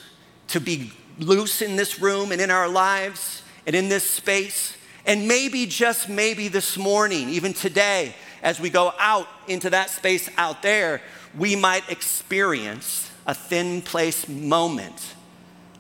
to 0.49 0.59
be 0.59 0.91
loose 1.19 1.61
in 1.61 1.75
this 1.75 1.99
room 1.99 2.31
and 2.31 2.41
in 2.41 2.51
our 2.51 2.67
lives 2.67 3.43
and 3.65 3.75
in 3.75 3.89
this 3.89 4.09
space. 4.09 4.75
And 5.05 5.27
maybe, 5.27 5.65
just 5.65 6.09
maybe 6.09 6.47
this 6.47 6.77
morning, 6.77 7.29
even 7.29 7.53
today, 7.53 8.13
as 8.43 8.59
we 8.59 8.69
go 8.69 8.93
out 8.99 9.27
into 9.47 9.69
that 9.69 9.89
space 9.89 10.29
out 10.37 10.61
there, 10.61 11.01
we 11.37 11.55
might 11.55 11.89
experience 11.89 13.09
a 13.25 13.33
thin 13.33 13.81
place 13.81 14.27
moment. 14.27 15.15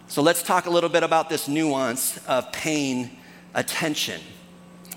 So 0.07 0.21
let's 0.21 0.43
talk 0.43 0.65
a 0.65 0.69
little 0.69 0.89
bit 0.89 1.03
about 1.03 1.29
this 1.29 1.47
nuance 1.47 2.17
of 2.27 2.51
paying 2.51 3.17
attention. 3.53 4.21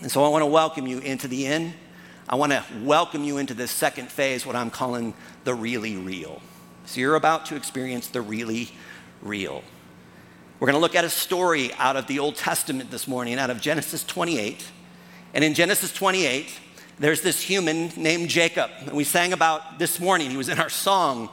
And 0.03 0.11
so 0.11 0.25
I 0.25 0.29
want 0.29 0.43
to 0.43 0.47
welcome 0.47 0.87
you 0.87 0.99
into 0.99 1.29
the 1.29 1.47
inn. 1.47 1.75
I 2.31 2.37
want 2.37 2.53
to 2.53 2.65
welcome 2.85 3.25
you 3.25 3.39
into 3.39 3.55
this 3.55 3.73
second 3.73 4.09
phase, 4.09 4.47
what 4.47 4.55
I'm 4.55 4.71
calling 4.71 5.15
the 5.43 5.53
really 5.53 5.97
real. 5.97 6.41
So 6.87 7.01
you're 7.01 7.17
about 7.17 7.47
to 7.47 7.57
experience 7.57 8.07
the 8.07 8.21
really 8.21 8.71
real. 9.21 9.65
We're 10.61 10.67
going 10.67 10.77
to 10.77 10.81
look 10.81 10.95
at 10.95 11.05
a 11.05 11.11
story 11.11 11.75
out 11.75 11.97
of 11.97 12.07
the 12.07 12.21
Old 12.21 12.37
Testament 12.37 12.93
this 12.93 13.09
morning, 13.09 13.37
out 13.41 13.51
of 13.51 13.61
Genesis 13.61 14.05
28. 14.05 14.65
And 15.35 15.43
in 15.43 15.55
Genesis 15.55 15.93
28, 15.93 16.53
there's 17.01 17.21
this 17.21 17.43
human 17.43 17.89
named 17.97 18.29
Jacob. 18.29 18.71
And 18.79 18.93
we 18.93 19.03
sang 19.03 19.33
about 19.33 19.81
this 19.81 19.99
morning, 19.99 20.31
he 20.31 20.37
was 20.37 20.49
in 20.49 20.61
our 20.61 20.71
song. 20.71 21.31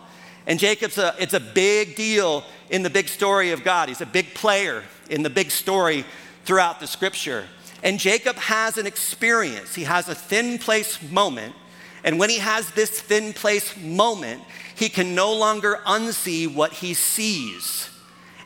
And 0.48 0.58
Jacob's 0.60 0.98
a, 0.98 1.14
it's 1.20 1.36
a 1.36 1.40
big 1.40 1.96
deal 1.96 2.44
in 2.72 2.82
the 2.82 2.90
big 2.90 3.08
story 3.08 3.52
of 3.52 3.64
God. 3.64 3.90
He's 3.90 4.02
a 4.02 4.08
big 4.08 4.34
player 4.34 4.84
in 5.12 5.22
the 5.22 5.30
big 5.30 5.52
story 5.52 6.06
throughout 6.44 6.80
the 6.80 6.88
scripture. 6.88 7.46
And 7.88 8.02
Jacob 8.02 8.36
has 8.36 8.78
an 8.78 8.86
experience. 8.86 9.74
He 9.74 9.86
has 9.86 10.10
a 10.10 10.14
thin 10.14 10.60
place 10.60 11.02
moment. 11.10 11.56
And 12.04 12.20
when 12.20 12.30
he 12.30 12.40
has 12.40 12.70
this 12.72 12.90
thin 13.00 13.32
place 13.32 13.78
moment, 13.78 14.44
he 14.76 14.90
can 14.90 15.16
no 15.16 15.34
longer 15.34 15.80
unsee 15.86 16.54
what 16.54 16.74
he 16.74 16.94
sees. 16.94 17.90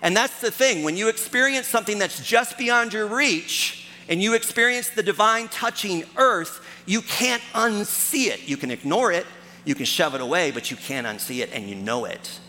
And 0.04 0.16
that's 0.16 0.42
the 0.42 0.52
thing. 0.52 0.84
When 0.84 0.96
you 0.96 1.08
experience 1.08 1.66
something 1.66 1.98
that's 1.98 2.24
just 2.24 2.56
beyond 2.56 2.94
your 2.94 3.08
reach 3.08 3.88
and 4.08 4.22
you 4.22 4.36
experience 4.36 4.90
the 4.90 5.02
divine 5.02 5.48
touching 5.48 6.04
earth, 6.18 6.64
you 6.86 7.02
can't 7.02 7.42
unsee 7.56 8.28
it. 8.28 8.48
You 8.48 8.58
can 8.58 8.70
ignore 8.70 9.12
it, 9.12 9.26
you 9.66 9.74
can 9.74 9.86
shove 9.86 10.14
it 10.14 10.22
away, 10.22 10.52
but 10.52 10.70
you 10.70 10.78
can't 10.78 11.08
unsee 11.08 11.42
it 11.42 11.50
and 11.52 11.68
you 11.68 11.74
know 11.74 12.06
it. 12.06 12.40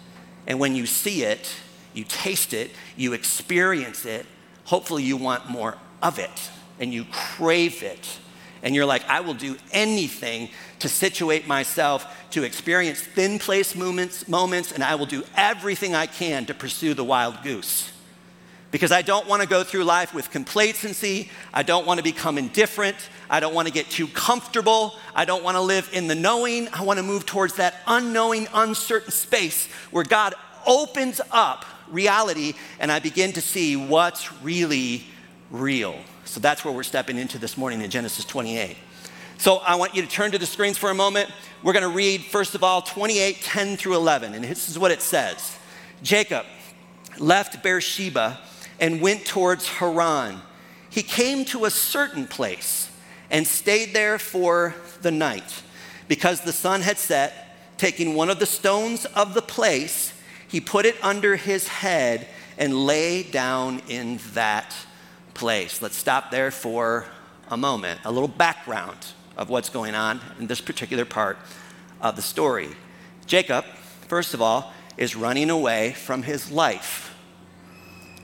And 0.47 0.61
when 0.61 0.77
you 0.77 0.85
see 0.85 1.23
it, 1.23 1.55
you 1.95 2.05
taste 2.05 2.53
it, 2.53 2.71
you 2.99 3.15
experience 3.15 4.05
it, 4.05 4.27
hopefully 4.65 5.05
you 5.05 5.17
want 5.17 5.49
more 5.49 5.79
of 6.03 6.19
it 6.19 6.51
and 6.79 6.93
you 6.93 7.05
crave 7.11 7.83
it. 7.83 8.19
And 8.63 8.75
you're 8.75 8.87
like, 8.87 9.09
I 9.09 9.21
will 9.21 9.35
do 9.35 9.57
anything 9.73 10.49
to 10.79 10.89
situate 10.89 11.47
myself 11.47 12.07
to 12.31 12.45
experience 12.45 13.01
thin 13.01 13.39
place 13.39 13.75
moments, 13.75 14.29
moments, 14.29 14.73
and 14.73 14.85
I 14.85 14.95
will 14.95 15.07
do 15.07 15.25
everything 15.37 15.95
I 15.95 16.07
can 16.07 16.47
to 16.47 16.55
pursue 16.55 16.95
the 16.95 17.05
wild 17.05 17.43
goose 17.43 17.93
because 18.73 18.91
I 18.91 19.03
don't 19.03 19.29
want 19.29 19.43
to 19.43 19.49
go 19.49 19.63
through 19.63 19.85
life 19.85 20.15
with 20.15 20.31
complacency. 20.31 21.31
I 21.53 21.63
don't 21.63 21.87
want 21.87 21.99
to 21.99 22.03
become 22.03 22.39
indifferent. 22.39 22.97
I 23.29 23.39
don't 23.39 23.55
want 23.55 23.69
to 23.69 23.75
get 23.75 23.91
too 23.91 24.09
comfortable. 24.09 24.95
I 25.15 25.27
don't 25.27 25.45
want 25.45 25.57
to 25.57 25.61
live 25.61 25.91
in 25.93 26.09
the 26.09 26.15
knowing. 26.15 26.69
I 26.73 26.83
want 26.83 26.97
to 26.99 27.03
move 27.03 27.27
towards 27.27 27.55
that 27.57 27.75
unknowing, 27.87 28.49
uncertain 28.55 29.13
space 29.13 29.67
where 29.91 30.05
God 30.05 30.35
opens 30.67 31.21
up 31.31 31.67
reality 31.89 32.55
and 32.81 32.91
I 32.91 32.99
begin 32.99 33.33
to 33.33 33.43
see 33.43 33.77
what's 33.77 34.33
really 34.43 35.05
real. 35.51 35.97
So 36.25 36.41
that's 36.41 36.65
where 36.65 36.73
we're 36.73 36.83
stepping 36.83 37.19
into 37.19 37.39
this 37.39 37.57
morning 37.57 37.83
in 37.83 37.91
Genesis 37.91 38.25
28. 38.25 38.77
So 39.39 39.57
I 39.57 39.75
want 39.75 39.95
you 39.95 40.03
to 40.03 40.09
turn 40.09 40.31
to 40.33 40.39
the 40.39 40.47
screens 40.47 40.79
for 40.79 40.91
a 40.91 40.95
moment. 40.95 41.31
We're 41.63 41.73
going 41.73 41.83
to 41.83 41.89
read, 41.89 42.23
first 42.23 42.55
of 42.55 42.63
all, 42.63 42.81
28, 42.81 43.41
10 43.43 43.77
through 43.77 43.97
11. 43.97 44.35
And 44.35 44.45
this 44.45 44.69
is 44.69 44.79
what 44.79 44.91
it 44.91 45.03
says 45.03 45.59
Jacob 46.03 46.47
left 47.19 47.63
Beersheba 47.63 48.39
and 48.81 49.01
went 49.01 49.27
towards 49.27 49.69
Haran. 49.69 50.41
He 50.91 51.03
came 51.03 51.45
to 51.47 51.65
a 51.65 51.71
certain 51.71 52.27
place 52.27 52.91
and 53.31 53.47
stayed 53.47 53.95
there 53.95 54.19
for 54.19 54.75
the 55.01 55.11
night. 55.11 55.63
Because 56.09 56.43
the 56.43 56.53
sun 56.53 56.83
had 56.83 56.99
set, 56.99 57.57
taking 57.79 58.15
one 58.15 58.29
of 58.29 58.39
the 58.39 58.47
stones 58.47 59.07
of 59.07 59.35
the 59.35 59.43
place, 59.43 60.13
he 60.49 60.61
put 60.61 60.85
it 60.85 60.97
under 61.03 61.37
his 61.37 61.67
head 61.67 62.29
and 62.59 62.87
lay 62.87 63.23
down 63.23 63.81
in 63.89 64.21
that 64.35 64.75
place. 65.35 65.83
Let's 65.83 65.97
stop 65.97 66.31
there 66.31 66.51
for 66.51 67.07
a 67.49 67.57
moment. 67.57 68.01
A 68.05 68.13
little 68.13 68.29
background 68.29 68.99
of 69.37 69.49
what's 69.49 69.69
going 69.69 69.95
on 69.95 70.21
in 70.39 70.47
this 70.47 70.61
particular 70.61 71.05
part 71.05 71.39
of 72.01 72.17
the 72.17 72.23
story. 72.23 72.69
Jacob, 73.27 73.65
first 74.09 74.35
of 74.35 74.43
all, 74.43 74.73
is 74.97 75.17
running 75.17 75.51
away 75.51 75.93
from 75.93 76.23
his 76.23 76.51
life. 76.51 77.15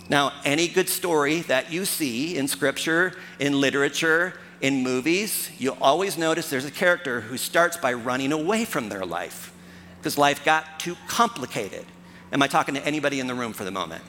Now, 0.08 0.32
any 0.44 0.68
good 0.68 0.88
story 0.88 1.40
that 1.42 1.70
you 1.70 1.84
see 1.84 2.36
in 2.36 2.48
scripture, 2.48 3.14
in 3.38 3.60
literature, 3.60 4.34
in 4.60 4.82
movies, 4.82 5.50
you'll 5.58 5.78
always 5.80 6.16
notice 6.16 6.50
there's 6.50 6.64
a 6.64 6.70
character 6.70 7.20
who 7.20 7.36
starts 7.36 7.76
by 7.76 7.92
running 7.92 8.32
away 8.32 8.64
from 8.64 8.88
their 8.88 9.04
life 9.04 9.52
because 9.98 10.16
life 10.16 10.44
got 10.44 10.80
too 10.80 10.96
complicated. 11.06 11.84
Am 12.32 12.42
I 12.42 12.46
talking 12.46 12.74
to 12.74 12.84
anybody 12.84 13.20
in 13.20 13.26
the 13.26 13.34
room 13.34 13.52
for 13.52 13.64
the 13.64 13.70
moment? 13.70 14.02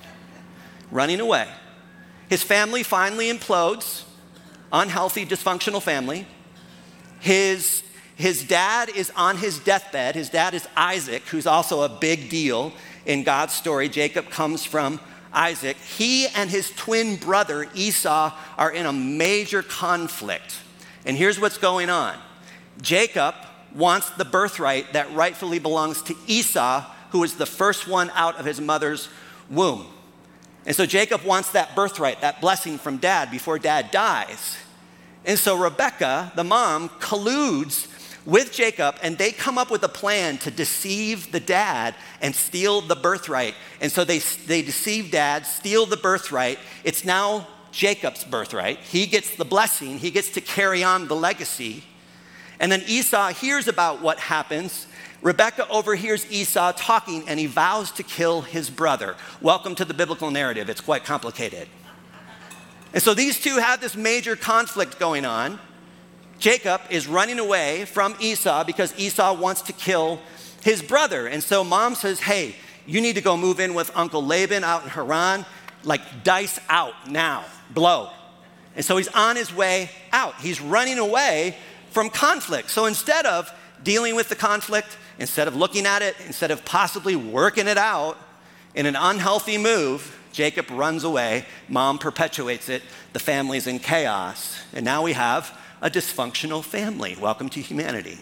Running 0.92 1.20
away. 1.20 1.48
His 2.30 2.44
family 2.44 2.84
finally 2.84 3.32
implodes, 3.32 4.04
unhealthy, 4.72 5.26
dysfunctional 5.26 5.82
family. 5.82 6.28
His, 7.20 7.84
his 8.16 8.44
dad 8.44 8.90
is 8.90 9.12
on 9.16 9.38
his 9.38 9.60
deathbed. 9.60 10.16
His 10.16 10.30
dad 10.30 10.54
is 10.54 10.68
Isaac, 10.78 11.24
who's 11.24 11.48
also 11.48 11.82
a 11.82 11.90
big 11.90 12.30
deal 12.30 12.72
in 13.06 13.24
God's 13.24 13.54
story. 13.54 13.90
Jacob 13.90 14.30
comes 14.30 14.64
from 14.64 15.00
Isaac, 15.34 15.78
he 15.78 16.28
and 16.28 16.50
his 16.50 16.72
twin 16.72 17.16
brother 17.16 17.68
Esau 17.76 18.36
are 18.58 18.72
in 18.72 18.86
a 18.86 18.94
major 18.94 19.62
conflict. 19.62 20.56
And 21.06 21.16
here's 21.16 21.40
what's 21.40 21.58
going 21.58 21.90
on 21.90 22.16
Jacob 22.82 23.36
wants 23.76 24.10
the 24.12 24.26
birthright 24.26 24.94
that 24.94 25.14
rightfully 25.14 25.60
belongs 25.60 26.02
to 26.04 26.16
Esau, 26.26 26.84
who 27.12 27.24
is 27.24 27.36
the 27.36 27.46
first 27.46 27.88
one 27.88 28.12
out 28.16 28.40
of 28.40 28.46
his 28.46 28.60
mother's 28.60 29.10
womb. 29.50 29.86
And 30.70 30.76
so 30.76 30.86
Jacob 30.86 31.24
wants 31.24 31.54
that 31.54 31.76
birthright, 31.76 32.22
that 32.22 32.42
blessing 32.42 32.78
from 32.78 32.98
dad 32.98 33.32
before 33.32 33.58
dad 33.58 33.90
dies. 33.90 34.56
And 35.26 35.40
so 35.40 35.58
Rebecca, 35.58 36.32
the 36.36 36.44
mom, 36.44 36.90
colludes 37.00 37.88
with 38.24 38.52
Jacob, 38.52 38.96
and 39.02 39.18
they 39.18 39.32
come 39.32 39.58
up 39.58 39.72
with 39.72 39.82
a 39.82 39.90
plan 39.90 40.38
to 40.38 40.52
deceive 40.52 41.32
the 41.32 41.40
dad 41.40 41.96
and 42.22 42.36
steal 42.36 42.82
the 42.82 42.96
birthright. 42.96 43.56
And 43.82 43.92
so 43.92 44.06
they, 44.06 44.20
they 44.20 44.62
deceive 44.62 45.10
dad, 45.10 45.48
steal 45.48 45.88
the 45.88 45.98
birthright. 45.98 46.60
It's 46.84 47.04
now 47.04 47.48
Jacob's 47.72 48.24
birthright. 48.24 48.78
He 48.78 49.08
gets 49.08 49.36
the 49.36 49.46
blessing, 49.46 49.98
he 49.98 50.12
gets 50.12 50.30
to 50.34 50.42
carry 50.42 50.84
on 50.84 51.08
the 51.08 51.16
legacy. 51.16 51.84
And 52.60 52.72
then 52.72 52.84
Esau 52.86 53.30
hears 53.30 53.68
about 53.68 54.04
what 54.04 54.20
happens. 54.20 54.86
Rebecca 55.22 55.68
overhears 55.70 56.26
Esau 56.32 56.72
talking 56.72 57.28
and 57.28 57.40
he 57.40 57.46
vows 57.46 57.92
to 57.92 58.04
kill 58.04 58.42
his 58.42 58.70
brother. 58.70 59.16
Welcome 59.42 59.76
to 59.76 59.86
the 59.86 59.94
biblical 59.94 60.32
narrative, 60.32 60.70
it's 60.70 60.82
quite 60.82 61.04
complicated. 61.04 61.68
And 62.94 63.04
so 63.04 63.14
these 63.14 63.40
two 63.40 63.58
have 63.58 63.82
this 63.82 63.96
major 63.96 64.36
conflict 64.36 64.98
going 64.98 65.26
on. 65.26 65.60
Jacob 66.40 66.82
is 66.90 67.08
running 67.08 67.38
away 67.38 67.86
from 67.86 68.16
Esau 68.20 68.64
because 68.64 68.98
Esau 68.98 69.34
wants 69.34 69.62
to 69.64 69.74
kill 69.74 70.20
his 70.64 70.82
brother. 70.82 71.28
And 71.28 71.44
so 71.44 71.64
mom 71.64 71.96
says, 71.96 72.22
Hey, 72.22 72.56
you 72.88 73.02
need 73.02 73.16
to 73.16 73.22
go 73.22 73.38
move 73.38 73.60
in 73.60 73.74
with 73.74 73.92
Uncle 73.96 74.26
Laban 74.26 74.64
out 74.64 74.84
in 74.84 74.90
Haran. 74.90 75.46
Like, 75.84 76.24
dice 76.24 76.60
out 76.70 77.10
now, 77.10 77.46
blow. 77.70 78.10
And 78.76 78.84
so 78.84 78.98
he's 78.98 79.08
on 79.10 79.36
his 79.36 79.54
way 79.54 79.90
out. 80.12 80.36
He's 80.40 80.62
running 80.62 80.98
away 80.98 81.56
from 81.92 82.10
conflict. 82.10 82.72
So 82.72 82.86
instead 82.86 83.26
of 83.26 83.54
dealing 83.84 84.16
with 84.16 84.30
the 84.30 84.36
conflict, 84.36 84.98
instead 85.18 85.48
of 85.48 85.56
looking 85.56 85.86
at 85.86 86.02
it, 86.02 86.16
instead 86.26 86.52
of 86.52 86.66
possibly 86.66 87.16
working 87.16 87.68
it 87.68 87.78
out 87.78 88.18
in 88.76 88.86
an 88.86 88.96
unhealthy 88.96 89.58
move, 89.58 90.18
Jacob 90.32 90.70
runs 90.70 91.04
away. 91.04 91.46
Mom 91.68 91.98
perpetuates 91.98 92.70
it. 92.70 92.84
The 93.14 93.20
family's 93.20 93.68
in 93.68 93.80
chaos. 93.80 94.60
And 94.74 94.86
now 94.86 95.04
we 95.04 95.14
have 95.14 95.58
a 95.82 95.90
dysfunctional 95.90 96.64
family. 96.64 97.18
Welcome 97.20 97.50
to 97.50 97.62
humanity. 97.62 98.20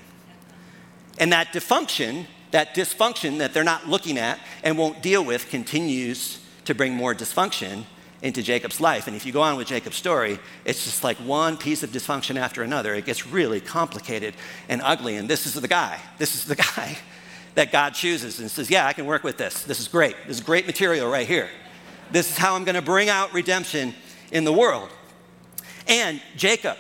And 1.19 1.31
that 1.33 1.47
dysfunction, 1.47 2.27
that 2.51 2.75
dysfunction 2.75 3.39
that 3.39 3.53
they're 3.53 3.63
not 3.63 3.87
looking 3.87 4.17
at 4.17 4.39
and 4.63 4.77
won't 4.77 5.01
deal 5.01 5.23
with 5.23 5.49
continues 5.49 6.39
to 6.65 6.75
bring 6.75 6.93
more 6.93 7.13
dysfunction 7.13 7.83
into 8.21 8.41
Jacob's 8.41 8.81
life. 8.81 9.07
And 9.07 9.15
if 9.15 9.25
you 9.25 9.31
go 9.31 9.41
on 9.41 9.57
with 9.57 9.67
Jacob's 9.67 9.97
story, 9.97 10.39
it's 10.65 10.83
just 10.83 11.03
like 11.03 11.17
one 11.17 11.57
piece 11.57 11.83
of 11.83 11.91
dysfunction 11.91 12.35
after 12.35 12.63
another. 12.63 12.95
It 12.95 13.05
gets 13.05 13.27
really 13.27 13.59
complicated 13.59 14.33
and 14.69 14.81
ugly. 14.83 15.15
And 15.15 15.29
this 15.29 15.45
is 15.45 15.53
the 15.53 15.67
guy. 15.67 15.99
This 16.17 16.35
is 16.35 16.45
the 16.45 16.55
guy 16.75 16.97
that 17.55 17.71
God 17.71 17.91
chooses 17.91 18.39
and 18.39 18.49
says, 18.49 18.69
Yeah, 18.69 18.85
I 18.85 18.93
can 18.93 19.05
work 19.05 19.23
with 19.23 19.37
this. 19.37 19.63
This 19.63 19.79
is 19.79 19.87
great. 19.87 20.15
This 20.27 20.37
is 20.37 20.43
great 20.43 20.65
material 20.65 21.09
right 21.09 21.27
here. 21.27 21.49
This 22.11 22.31
is 22.31 22.37
how 22.37 22.55
I'm 22.55 22.63
going 22.63 22.75
to 22.75 22.81
bring 22.81 23.09
out 23.09 23.33
redemption 23.33 23.93
in 24.31 24.43
the 24.43 24.53
world. 24.53 24.89
And 25.87 26.21
Jacob, 26.35 26.77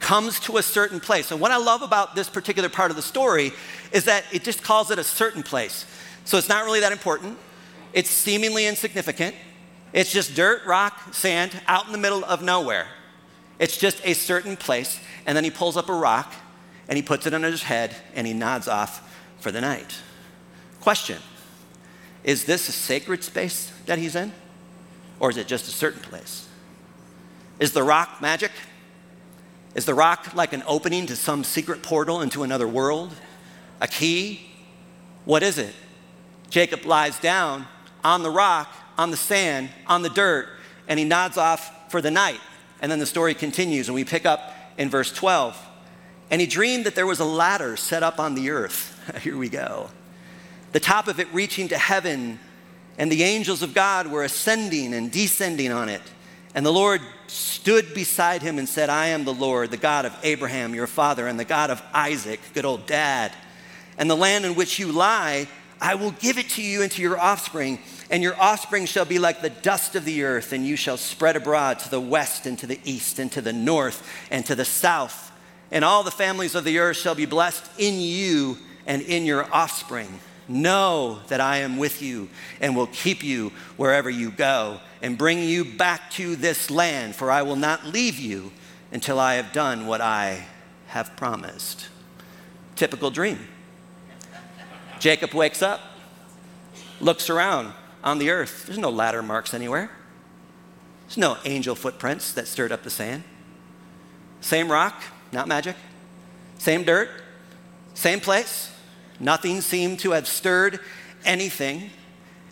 comes 0.00 0.40
to 0.40 0.56
a 0.56 0.62
certain 0.62 0.98
place. 0.98 1.30
And 1.30 1.40
what 1.40 1.52
I 1.52 1.58
love 1.58 1.82
about 1.82 2.16
this 2.16 2.28
particular 2.28 2.68
part 2.68 2.90
of 2.90 2.96
the 2.96 3.02
story 3.02 3.52
is 3.92 4.04
that 4.04 4.24
it 4.32 4.42
just 4.42 4.62
calls 4.62 4.90
it 4.90 4.98
a 4.98 5.04
certain 5.04 5.42
place. 5.42 5.86
So 6.24 6.38
it's 6.38 6.48
not 6.48 6.64
really 6.64 6.80
that 6.80 6.90
important, 6.90 7.38
it's 7.92 8.10
seemingly 8.10 8.66
insignificant. 8.66 9.36
It's 9.92 10.12
just 10.12 10.34
dirt, 10.34 10.64
rock, 10.66 11.14
sand 11.14 11.60
out 11.66 11.86
in 11.86 11.92
the 11.92 11.98
middle 11.98 12.24
of 12.24 12.42
nowhere. 12.42 12.86
It's 13.58 13.76
just 13.76 14.00
a 14.04 14.14
certain 14.14 14.56
place. 14.56 15.00
And 15.26 15.36
then 15.36 15.44
he 15.44 15.50
pulls 15.50 15.76
up 15.76 15.88
a 15.88 15.94
rock 15.94 16.32
and 16.88 16.96
he 16.96 17.02
puts 17.02 17.26
it 17.26 17.34
under 17.34 17.50
his 17.50 17.62
head 17.62 17.94
and 18.14 18.26
he 18.26 18.32
nods 18.32 18.68
off 18.68 19.16
for 19.40 19.50
the 19.52 19.60
night. 19.60 19.98
Question 20.80 21.18
Is 22.24 22.44
this 22.44 22.68
a 22.68 22.72
sacred 22.72 23.22
space 23.24 23.72
that 23.86 23.98
he's 23.98 24.16
in? 24.16 24.32
Or 25.18 25.30
is 25.30 25.36
it 25.36 25.46
just 25.46 25.68
a 25.68 25.70
certain 25.70 26.00
place? 26.00 26.48
Is 27.58 27.72
the 27.72 27.82
rock 27.82 28.22
magic? 28.22 28.52
Is 29.74 29.84
the 29.84 29.94
rock 29.94 30.34
like 30.34 30.52
an 30.52 30.62
opening 30.66 31.06
to 31.06 31.16
some 31.16 31.44
secret 31.44 31.82
portal 31.82 32.22
into 32.22 32.42
another 32.42 32.66
world? 32.66 33.14
A 33.80 33.86
key? 33.86 34.50
What 35.24 35.42
is 35.42 35.58
it? 35.58 35.74
Jacob 36.48 36.84
lies 36.84 37.18
down 37.20 37.66
on 38.02 38.22
the 38.22 38.30
rock, 38.30 38.74
on 39.00 39.10
the 39.10 39.16
sand, 39.16 39.70
on 39.86 40.02
the 40.02 40.10
dirt, 40.10 40.46
and 40.86 40.98
he 40.98 41.06
nods 41.06 41.38
off 41.38 41.90
for 41.90 42.02
the 42.02 42.10
night. 42.10 42.38
And 42.82 42.92
then 42.92 42.98
the 42.98 43.06
story 43.06 43.32
continues, 43.32 43.88
and 43.88 43.94
we 43.94 44.04
pick 44.04 44.26
up 44.26 44.54
in 44.76 44.90
verse 44.90 45.10
12. 45.10 45.58
And 46.30 46.38
he 46.38 46.46
dreamed 46.46 46.84
that 46.84 46.94
there 46.94 47.06
was 47.06 47.18
a 47.18 47.24
ladder 47.24 47.78
set 47.78 48.02
up 48.02 48.20
on 48.20 48.34
the 48.34 48.50
earth. 48.50 49.00
Here 49.22 49.38
we 49.38 49.48
go. 49.48 49.88
The 50.72 50.80
top 50.80 51.08
of 51.08 51.18
it 51.18 51.28
reaching 51.32 51.68
to 51.68 51.78
heaven, 51.78 52.38
and 52.98 53.10
the 53.10 53.22
angels 53.22 53.62
of 53.62 53.72
God 53.72 54.06
were 54.06 54.22
ascending 54.22 54.92
and 54.92 55.10
descending 55.10 55.72
on 55.72 55.88
it. 55.88 56.02
And 56.54 56.66
the 56.66 56.70
Lord 56.70 57.00
stood 57.26 57.94
beside 57.94 58.42
him 58.42 58.58
and 58.58 58.68
said, 58.68 58.90
I 58.90 59.06
am 59.06 59.24
the 59.24 59.32
Lord, 59.32 59.70
the 59.70 59.78
God 59.78 60.04
of 60.04 60.14
Abraham, 60.22 60.74
your 60.74 60.86
father, 60.86 61.26
and 61.26 61.40
the 61.40 61.46
God 61.46 61.70
of 61.70 61.82
Isaac, 61.94 62.38
good 62.52 62.66
old 62.66 62.86
dad. 62.86 63.32
And 63.96 64.10
the 64.10 64.16
land 64.16 64.44
in 64.44 64.56
which 64.56 64.78
you 64.78 64.92
lie, 64.92 65.48
I 65.80 65.94
will 65.94 66.10
give 66.12 66.36
it 66.36 66.50
to 66.50 66.62
you 66.62 66.82
and 66.82 66.92
to 66.92 67.02
your 67.02 67.18
offspring, 67.18 67.78
and 68.10 68.22
your 68.22 68.38
offspring 68.40 68.86
shall 68.86 69.04
be 69.04 69.18
like 69.18 69.40
the 69.40 69.50
dust 69.50 69.96
of 69.96 70.04
the 70.04 70.24
earth, 70.24 70.52
and 70.52 70.66
you 70.66 70.76
shall 70.76 70.96
spread 70.96 71.36
abroad 71.36 71.78
to 71.80 71.90
the 71.90 72.00
west 72.00 72.46
and 72.46 72.58
to 72.58 72.66
the 72.66 72.80
east 72.84 73.18
and 73.18 73.32
to 73.32 73.40
the 73.40 73.52
north 73.52 74.06
and 74.30 74.44
to 74.46 74.54
the 74.54 74.64
south. 74.64 75.32
And 75.70 75.84
all 75.84 76.02
the 76.02 76.10
families 76.10 76.54
of 76.54 76.64
the 76.64 76.78
earth 76.78 76.96
shall 76.96 77.14
be 77.14 77.26
blessed 77.26 77.64
in 77.78 78.00
you 78.00 78.58
and 78.86 79.02
in 79.02 79.24
your 79.24 79.52
offspring. 79.54 80.20
Know 80.48 81.20
that 81.28 81.40
I 81.40 81.58
am 81.58 81.78
with 81.78 82.02
you 82.02 82.28
and 82.60 82.74
will 82.74 82.88
keep 82.88 83.22
you 83.22 83.52
wherever 83.76 84.10
you 84.10 84.32
go 84.32 84.80
and 85.00 85.16
bring 85.16 85.38
you 85.44 85.64
back 85.64 86.10
to 86.12 86.34
this 86.36 86.70
land, 86.70 87.14
for 87.14 87.30
I 87.30 87.42
will 87.42 87.56
not 87.56 87.86
leave 87.86 88.18
you 88.18 88.50
until 88.92 89.20
I 89.20 89.34
have 89.34 89.52
done 89.52 89.86
what 89.86 90.00
I 90.00 90.44
have 90.88 91.16
promised. 91.16 91.88
Typical 92.74 93.10
dream. 93.10 93.38
Jacob 95.00 95.32
wakes 95.34 95.62
up, 95.62 95.80
looks 97.00 97.28
around 97.28 97.72
on 98.04 98.18
the 98.18 98.30
earth. 98.30 98.66
There's 98.66 98.78
no 98.78 98.90
ladder 98.90 99.22
marks 99.22 99.54
anywhere, 99.54 99.90
there's 101.06 101.16
no 101.16 101.36
angel 101.44 101.74
footprints 101.74 102.32
that 102.34 102.46
stirred 102.46 102.70
up 102.70 102.84
the 102.84 102.90
sand. 102.90 103.24
Same 104.40 104.70
rock, 104.70 105.02
not 105.32 105.48
magic. 105.48 105.76
Same 106.58 106.84
dirt, 106.84 107.08
same 107.94 108.20
place. 108.20 108.70
Nothing 109.18 109.60
seemed 109.60 109.98
to 110.00 110.12
have 110.12 110.28
stirred 110.28 110.80
anything. 111.24 111.90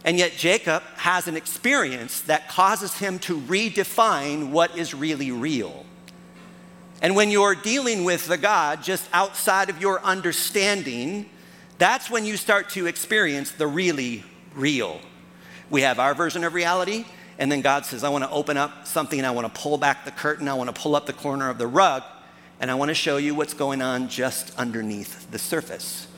And 0.04 0.16
yet, 0.16 0.32
Jacob 0.32 0.82
has 0.96 1.28
an 1.28 1.36
experience 1.36 2.20
that 2.22 2.48
causes 2.48 2.96
him 2.98 3.18
to 3.20 3.38
redefine 3.38 4.50
what 4.50 4.76
is 4.78 4.94
really 4.94 5.30
real. 5.30 5.84
And 7.02 7.14
when 7.14 7.30
you're 7.30 7.54
dealing 7.54 8.04
with 8.04 8.26
the 8.26 8.38
God 8.38 8.82
just 8.82 9.08
outside 9.12 9.70
of 9.70 9.80
your 9.80 10.02
understanding, 10.02 11.28
that's 11.78 12.10
when 12.10 12.24
you 12.24 12.36
start 12.36 12.70
to 12.70 12.86
experience 12.86 13.52
the 13.52 13.66
really 13.66 14.24
real. 14.54 15.00
We 15.70 15.82
have 15.82 15.98
our 15.98 16.14
version 16.14 16.44
of 16.44 16.54
reality, 16.54 17.04
and 17.38 17.50
then 17.50 17.60
God 17.60 17.86
says, 17.86 18.02
I 18.02 18.08
want 18.08 18.24
to 18.24 18.30
open 18.30 18.56
up 18.56 18.86
something, 18.86 19.24
I 19.24 19.30
want 19.30 19.52
to 19.52 19.60
pull 19.60 19.78
back 19.78 20.04
the 20.04 20.10
curtain, 20.10 20.48
I 20.48 20.54
want 20.54 20.74
to 20.74 20.80
pull 20.80 20.96
up 20.96 21.06
the 21.06 21.12
corner 21.12 21.48
of 21.48 21.58
the 21.58 21.66
rug, 21.66 22.02
and 22.60 22.70
I 22.70 22.74
want 22.74 22.88
to 22.88 22.94
show 22.94 23.16
you 23.16 23.34
what's 23.34 23.54
going 23.54 23.80
on 23.80 24.08
just 24.08 24.56
underneath 24.58 25.30
the 25.30 25.38
surface. 25.38 26.08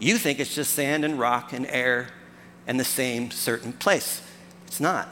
You 0.00 0.18
think 0.18 0.40
it's 0.40 0.54
just 0.54 0.74
sand 0.74 1.04
and 1.04 1.18
rock 1.18 1.52
and 1.52 1.66
air 1.66 2.08
and 2.66 2.80
the 2.80 2.84
same 2.84 3.30
certain 3.30 3.72
place. 3.72 4.22
It's 4.66 4.80
not. 4.80 5.08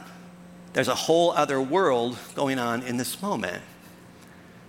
There's 0.73 0.87
a 0.89 0.95
whole 0.95 1.31
other 1.31 1.61
world 1.61 2.17
going 2.35 2.59
on 2.59 2.81
in 2.83 2.97
this 2.97 3.21
moment. 3.21 3.61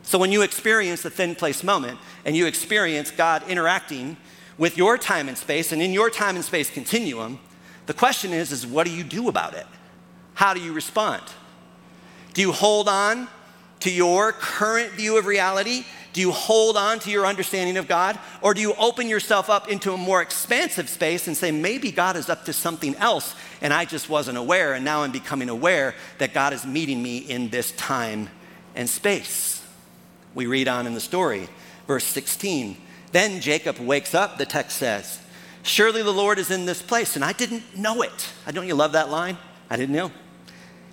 So 0.02 0.18
when 0.18 0.30
you 0.30 0.42
experience 0.42 1.02
the 1.02 1.10
thin 1.10 1.34
place 1.34 1.64
moment 1.64 1.98
and 2.24 2.36
you 2.36 2.46
experience 2.46 3.10
God 3.10 3.42
interacting 3.48 4.18
with 4.58 4.76
your 4.76 4.98
time 4.98 5.28
and 5.28 5.36
space 5.36 5.72
and 5.72 5.82
in 5.82 5.92
your 5.92 6.10
time 6.10 6.36
and 6.36 6.44
space 6.44 6.70
continuum, 6.70 7.38
the 7.86 7.94
question 7.94 8.32
is, 8.32 8.52
is 8.52 8.66
what 8.66 8.86
do 8.86 8.92
you 8.92 9.04
do 9.04 9.28
about 9.28 9.54
it? 9.54 9.66
How 10.34 10.54
do 10.54 10.60
you 10.60 10.72
respond? 10.72 11.22
Do 12.32 12.40
you 12.40 12.52
hold 12.52 12.88
on 12.88 13.28
to 13.80 13.90
your 13.90 14.32
current 14.32 14.92
view 14.92 15.18
of 15.18 15.26
reality 15.26 15.84
do 16.14 16.20
you 16.20 16.30
hold 16.30 16.76
on 16.76 17.00
to 17.00 17.10
your 17.10 17.26
understanding 17.26 17.76
of 17.76 17.88
God? 17.88 18.16
Or 18.40 18.54
do 18.54 18.60
you 18.60 18.72
open 18.74 19.08
yourself 19.08 19.50
up 19.50 19.68
into 19.68 19.92
a 19.92 19.96
more 19.96 20.22
expansive 20.22 20.88
space 20.88 21.26
and 21.26 21.36
say, 21.36 21.50
maybe 21.50 21.90
God 21.90 22.14
is 22.14 22.28
up 22.28 22.44
to 22.44 22.52
something 22.52 22.94
else 22.96 23.34
and 23.60 23.72
I 23.72 23.84
just 23.84 24.08
wasn't 24.08 24.38
aware, 24.38 24.74
and 24.74 24.84
now 24.84 25.02
I'm 25.02 25.10
becoming 25.10 25.48
aware 25.48 25.96
that 26.18 26.32
God 26.32 26.52
is 26.52 26.64
meeting 26.64 27.02
me 27.02 27.18
in 27.18 27.48
this 27.48 27.72
time 27.72 28.30
and 28.76 28.88
space? 28.88 29.60
We 30.36 30.46
read 30.46 30.68
on 30.68 30.86
in 30.86 30.94
the 30.94 31.00
story, 31.00 31.48
verse 31.88 32.04
16. 32.04 32.76
Then 33.14 33.40
Jacob 33.40 33.78
wakes 33.78 34.12
up, 34.12 34.38
the 34.38 34.44
text 34.44 34.76
says. 34.76 35.20
Surely 35.62 36.02
the 36.02 36.10
Lord 36.10 36.36
is 36.40 36.50
in 36.50 36.66
this 36.66 36.82
place, 36.82 37.14
and 37.14 37.24
I 37.24 37.32
didn't 37.32 37.78
know 37.78 38.02
it. 38.02 38.32
I 38.44 38.50
don't 38.50 38.66
you 38.66 38.74
love 38.74 38.90
that 38.90 39.08
line? 39.08 39.38
I 39.70 39.76
didn't 39.76 39.94
know. 39.94 40.10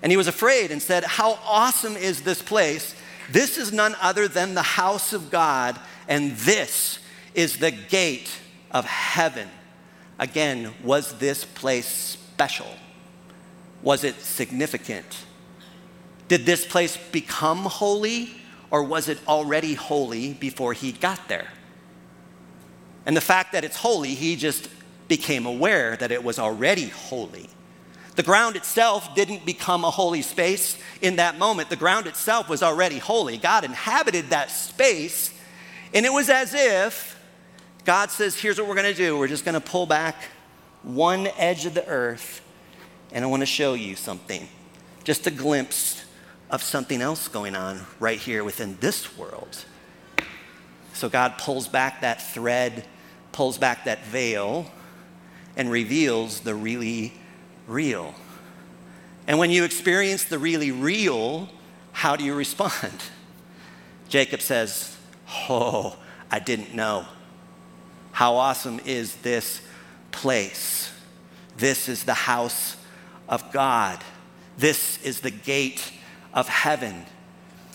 And 0.04 0.12
he 0.12 0.16
was 0.16 0.28
afraid 0.28 0.70
and 0.70 0.80
said, 0.80 1.02
How 1.02 1.36
awesome 1.44 1.96
is 1.96 2.22
this 2.22 2.40
place! 2.40 2.94
This 3.28 3.58
is 3.58 3.72
none 3.72 3.96
other 4.00 4.28
than 4.28 4.54
the 4.54 4.62
house 4.62 5.12
of 5.12 5.32
God, 5.32 5.80
and 6.06 6.36
this 6.36 7.00
is 7.34 7.58
the 7.58 7.72
gate 7.72 8.38
of 8.70 8.84
heaven. 8.84 9.48
Again, 10.20 10.74
was 10.84 11.18
this 11.18 11.44
place 11.44 11.88
special? 11.88 12.68
Was 13.82 14.04
it 14.04 14.20
significant? 14.20 15.24
Did 16.28 16.46
this 16.46 16.64
place 16.64 16.96
become 17.10 17.64
holy, 17.64 18.30
or 18.70 18.84
was 18.84 19.08
it 19.08 19.18
already 19.26 19.74
holy 19.74 20.34
before 20.34 20.72
he 20.72 20.92
got 20.92 21.26
there? 21.26 21.48
And 23.06 23.16
the 23.16 23.20
fact 23.20 23.52
that 23.52 23.64
it's 23.64 23.76
holy, 23.76 24.14
he 24.14 24.36
just 24.36 24.68
became 25.08 25.46
aware 25.46 25.96
that 25.96 26.12
it 26.12 26.22
was 26.22 26.38
already 26.38 26.88
holy. 26.88 27.48
The 28.14 28.22
ground 28.22 28.56
itself 28.56 29.14
didn't 29.14 29.46
become 29.46 29.84
a 29.84 29.90
holy 29.90 30.22
space 30.22 30.78
in 31.00 31.16
that 31.16 31.38
moment. 31.38 31.70
The 31.70 31.76
ground 31.76 32.06
itself 32.06 32.48
was 32.48 32.62
already 32.62 32.98
holy. 32.98 33.38
God 33.38 33.64
inhabited 33.64 34.30
that 34.30 34.50
space, 34.50 35.32
and 35.94 36.04
it 36.04 36.12
was 36.12 36.28
as 36.28 36.54
if 36.54 37.18
God 37.84 38.10
says, 38.10 38.38
Here's 38.38 38.58
what 38.58 38.68
we're 38.68 38.74
going 38.74 38.92
to 38.92 38.94
do. 38.94 39.18
We're 39.18 39.28
just 39.28 39.44
going 39.44 39.54
to 39.54 39.60
pull 39.60 39.86
back 39.86 40.16
one 40.82 41.28
edge 41.38 41.64
of 41.64 41.74
the 41.74 41.86
earth, 41.86 42.42
and 43.12 43.24
I 43.24 43.28
want 43.28 43.40
to 43.40 43.46
show 43.46 43.74
you 43.74 43.96
something. 43.96 44.46
Just 45.04 45.26
a 45.26 45.30
glimpse 45.30 46.04
of 46.50 46.62
something 46.62 47.00
else 47.00 47.28
going 47.28 47.56
on 47.56 47.80
right 47.98 48.18
here 48.18 48.44
within 48.44 48.76
this 48.80 49.16
world. 49.16 49.64
So 50.92 51.08
God 51.08 51.38
pulls 51.38 51.66
back 51.66 52.02
that 52.02 52.20
thread, 52.20 52.86
pulls 53.32 53.58
back 53.58 53.84
that 53.84 54.04
veil, 54.04 54.70
and 55.56 55.70
reveals 55.70 56.40
the 56.40 56.54
really 56.54 57.12
real. 57.66 58.14
And 59.26 59.38
when 59.38 59.50
you 59.50 59.64
experience 59.64 60.24
the 60.24 60.38
really 60.38 60.70
real, 60.70 61.48
how 61.92 62.16
do 62.16 62.24
you 62.24 62.34
respond? 62.34 62.92
Jacob 64.08 64.40
says, 64.40 64.96
Oh, 65.48 65.96
I 66.30 66.38
didn't 66.38 66.74
know. 66.74 67.06
How 68.12 68.36
awesome 68.36 68.80
is 68.84 69.16
this 69.16 69.62
place? 70.10 70.92
This 71.56 71.88
is 71.88 72.04
the 72.04 72.14
house 72.14 72.76
of 73.28 73.52
God. 73.52 73.98
This 74.58 75.02
is 75.02 75.20
the 75.20 75.30
gate 75.30 75.92
of 76.34 76.48
heaven. 76.48 77.06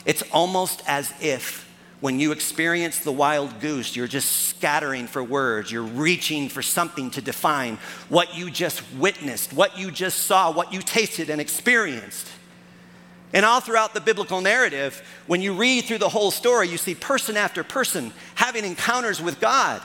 It's 0.05 0.23
almost 0.31 0.83
as 0.87 1.13
if 1.19 1.66
when 1.99 2.19
you 2.19 2.31
experience 2.31 2.99
the 2.99 3.11
wild 3.11 3.59
goose, 3.59 3.95
you're 3.95 4.07
just 4.07 4.47
scattering 4.49 5.07
for 5.07 5.23
words. 5.23 5.71
You're 5.71 5.81
reaching 5.81 6.47
for 6.47 6.61
something 6.61 7.09
to 7.11 7.21
define 7.21 7.79
what 8.07 8.37
you 8.37 8.51
just 8.51 8.83
witnessed, 8.95 9.51
what 9.51 9.79
you 9.79 9.89
just 9.89 10.19
saw, 10.23 10.51
what 10.51 10.71
you 10.71 10.81
tasted 10.81 11.29
and 11.29 11.41
experienced. 11.41 12.27
And 13.33 13.45
all 13.45 13.59
throughout 13.59 13.93
the 13.93 14.01
biblical 14.01 14.41
narrative, 14.41 15.03
when 15.25 15.41
you 15.41 15.53
read 15.53 15.85
through 15.85 15.97
the 15.97 16.09
whole 16.09 16.31
story, 16.31 16.69
you 16.69 16.77
see 16.77 16.95
person 16.95 17.35
after 17.35 17.63
person 17.63 18.13
having 18.35 18.63
encounters 18.63 19.21
with 19.21 19.39
God. 19.39 19.81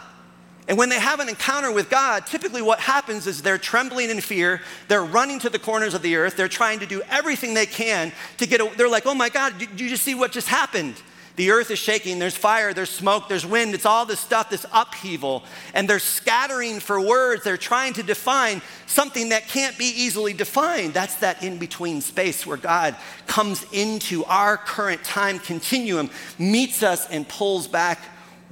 And 0.68 0.78
when 0.78 0.90
they 0.90 1.00
have 1.00 1.18
an 1.18 1.28
encounter 1.28 1.72
with 1.72 1.90
God, 1.90 2.26
typically 2.26 2.62
what 2.62 2.78
happens 2.78 3.26
is 3.26 3.42
they're 3.42 3.58
trembling 3.58 4.10
in 4.10 4.20
fear. 4.20 4.60
They're 4.86 5.02
running 5.02 5.40
to 5.40 5.50
the 5.50 5.58
corners 5.58 5.92
of 5.92 6.02
the 6.02 6.14
earth. 6.14 6.36
They're 6.36 6.46
trying 6.46 6.78
to 6.80 6.86
do 6.86 7.02
everything 7.10 7.54
they 7.54 7.66
can 7.66 8.12
to 8.36 8.46
get, 8.46 8.60
a, 8.60 8.70
they're 8.76 8.88
like, 8.88 9.06
oh 9.06 9.14
my 9.14 9.28
God, 9.28 9.58
did 9.58 9.80
you 9.80 9.88
just 9.88 10.04
see 10.04 10.14
what 10.14 10.30
just 10.30 10.48
happened? 10.48 10.94
The 11.36 11.50
earth 11.50 11.70
is 11.70 11.78
shaking, 11.78 12.18
there's 12.18 12.36
fire, 12.36 12.74
there's 12.74 12.90
smoke, 12.90 13.28
there's 13.28 13.46
wind, 13.46 13.74
it's 13.74 13.86
all 13.86 14.04
this 14.04 14.20
stuff, 14.20 14.50
this 14.50 14.66
upheaval. 14.70 15.44
And 15.72 15.88
they're 15.88 15.98
scattering 15.98 16.78
for 16.78 17.00
words. 17.00 17.42
They're 17.42 17.56
trying 17.56 17.94
to 17.94 18.02
define 18.02 18.60
something 18.86 19.30
that 19.30 19.48
can't 19.48 19.78
be 19.78 19.86
easily 19.86 20.34
defined. 20.34 20.92
That's 20.92 21.14
that 21.16 21.42
in 21.42 21.56
between 21.56 22.02
space 22.02 22.46
where 22.46 22.58
God 22.58 22.96
comes 23.26 23.64
into 23.72 24.24
our 24.26 24.58
current 24.58 25.02
time 25.04 25.38
continuum, 25.38 26.10
meets 26.38 26.82
us, 26.82 27.08
and 27.08 27.26
pulls 27.26 27.66
back 27.66 27.98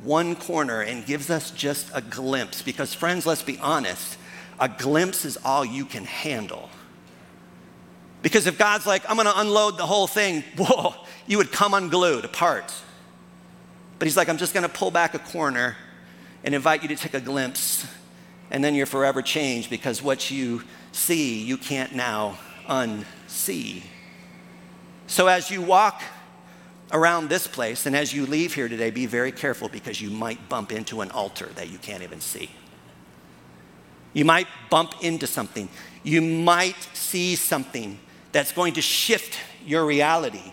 one 0.02 0.34
corner 0.34 0.80
and 0.80 1.04
gives 1.04 1.28
us 1.28 1.50
just 1.50 1.90
a 1.94 2.00
glimpse. 2.00 2.62
Because, 2.62 2.94
friends, 2.94 3.26
let's 3.26 3.42
be 3.42 3.58
honest, 3.58 4.16
a 4.58 4.70
glimpse 4.70 5.26
is 5.26 5.38
all 5.44 5.66
you 5.66 5.84
can 5.84 6.06
handle. 6.06 6.69
Because 8.22 8.46
if 8.46 8.58
God's 8.58 8.86
like, 8.86 9.08
I'm 9.08 9.16
gonna 9.16 9.32
unload 9.36 9.78
the 9.78 9.86
whole 9.86 10.06
thing, 10.06 10.42
whoa, 10.56 10.94
you 11.26 11.38
would 11.38 11.52
come 11.52 11.74
unglued 11.74 12.24
apart. 12.24 12.74
But 13.98 14.06
He's 14.06 14.16
like, 14.16 14.28
I'm 14.28 14.38
just 14.38 14.54
gonna 14.54 14.68
pull 14.68 14.90
back 14.90 15.14
a 15.14 15.18
corner 15.18 15.76
and 16.44 16.54
invite 16.54 16.82
you 16.82 16.88
to 16.88 16.96
take 16.96 17.14
a 17.14 17.20
glimpse, 17.20 17.86
and 18.50 18.64
then 18.64 18.74
you're 18.74 18.86
forever 18.86 19.22
changed 19.22 19.70
because 19.70 20.02
what 20.02 20.30
you 20.30 20.62
see, 20.92 21.42
you 21.42 21.56
can't 21.56 21.94
now 21.94 22.38
unsee. 22.66 23.82
So 25.06 25.26
as 25.26 25.50
you 25.50 25.60
walk 25.60 26.02
around 26.92 27.28
this 27.28 27.46
place, 27.46 27.86
and 27.86 27.94
as 27.94 28.12
you 28.12 28.26
leave 28.26 28.54
here 28.54 28.68
today, 28.68 28.90
be 28.90 29.06
very 29.06 29.32
careful 29.32 29.68
because 29.68 30.00
you 30.00 30.10
might 30.10 30.48
bump 30.48 30.72
into 30.72 31.00
an 31.00 31.10
altar 31.10 31.46
that 31.54 31.70
you 31.70 31.78
can't 31.78 32.02
even 32.02 32.20
see. 32.20 32.50
You 34.12 34.24
might 34.24 34.48
bump 34.70 34.94
into 35.02 35.26
something. 35.26 35.68
You 36.02 36.20
might 36.20 36.80
see 36.94 37.36
something 37.36 37.98
that's 38.32 38.52
going 38.52 38.74
to 38.74 38.82
shift 38.82 39.38
your 39.66 39.84
reality. 39.84 40.52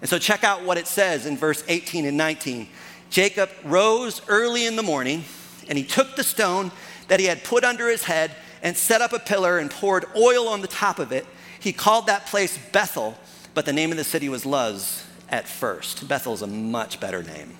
And 0.00 0.08
so, 0.08 0.18
check 0.18 0.42
out 0.42 0.64
what 0.64 0.78
it 0.78 0.86
says 0.86 1.26
in 1.26 1.36
verse 1.36 1.62
18 1.68 2.06
and 2.06 2.16
19. 2.16 2.68
Jacob 3.10 3.50
rose 3.64 4.20
early 4.26 4.66
in 4.66 4.74
the 4.74 4.82
morning, 4.82 5.24
and 5.68 5.78
he 5.78 5.84
took 5.84 6.16
the 6.16 6.24
stone 6.24 6.72
that 7.08 7.20
he 7.20 7.26
had 7.26 7.44
put 7.44 7.62
under 7.62 7.88
his 7.88 8.04
head 8.04 8.32
and 8.62 8.76
set 8.76 9.00
up 9.00 9.12
a 9.12 9.18
pillar 9.18 9.58
and 9.58 9.70
poured 9.70 10.04
oil 10.16 10.48
on 10.48 10.60
the 10.60 10.66
top 10.66 10.98
of 10.98 11.12
it. 11.12 11.26
He 11.60 11.72
called 11.72 12.06
that 12.06 12.26
place 12.26 12.58
Bethel, 12.72 13.16
but 13.54 13.66
the 13.66 13.72
name 13.72 13.90
of 13.90 13.96
the 13.96 14.04
city 14.04 14.28
was 14.28 14.44
Luz 14.46 15.04
at 15.28 15.46
first. 15.48 16.08
Bethel's 16.08 16.42
a 16.42 16.46
much 16.46 17.00
better 17.00 17.22
name. 17.22 17.56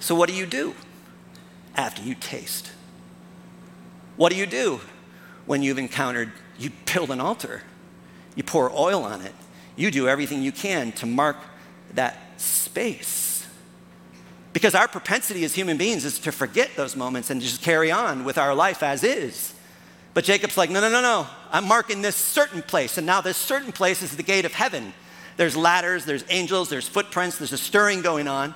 So, 0.00 0.14
what 0.14 0.28
do 0.28 0.34
you 0.34 0.46
do 0.46 0.74
after 1.74 2.02
you 2.02 2.14
taste? 2.14 2.70
What 4.16 4.32
do 4.32 4.38
you 4.38 4.46
do 4.46 4.80
when 5.46 5.62
you've 5.62 5.78
encountered, 5.78 6.32
you 6.58 6.70
build 6.92 7.10
an 7.10 7.20
altar, 7.20 7.62
you 8.38 8.44
pour 8.44 8.70
oil 8.72 9.02
on 9.02 9.20
it, 9.22 9.34
you 9.74 9.90
do 9.90 10.06
everything 10.06 10.42
you 10.42 10.52
can 10.52 10.92
to 10.92 11.06
mark 11.06 11.36
that 11.94 12.16
space? 12.40 13.44
Because 14.52 14.76
our 14.76 14.86
propensity 14.86 15.42
as 15.42 15.56
human 15.56 15.76
beings 15.76 16.04
is 16.04 16.20
to 16.20 16.30
forget 16.30 16.70
those 16.76 16.94
moments 16.94 17.30
and 17.30 17.40
just 17.40 17.62
carry 17.62 17.90
on 17.90 18.22
with 18.22 18.38
our 18.38 18.54
life 18.54 18.84
as 18.84 19.02
is. 19.02 19.54
But 20.14 20.22
Jacob's 20.22 20.56
like, 20.56 20.70
no, 20.70 20.80
no, 20.80 20.88
no, 20.88 21.02
no. 21.02 21.26
I'm 21.50 21.66
marking 21.66 22.00
this 22.00 22.14
certain 22.14 22.62
place. 22.62 22.96
And 22.96 23.04
now 23.04 23.20
this 23.20 23.36
certain 23.36 23.72
place 23.72 24.02
is 24.02 24.16
the 24.16 24.22
gate 24.22 24.44
of 24.44 24.52
heaven. 24.52 24.94
There's 25.36 25.56
ladders, 25.56 26.04
there's 26.04 26.24
angels, 26.30 26.68
there's 26.68 26.86
footprints, 26.86 27.38
there's 27.38 27.52
a 27.52 27.58
stirring 27.58 28.02
going 28.02 28.28
on. 28.28 28.54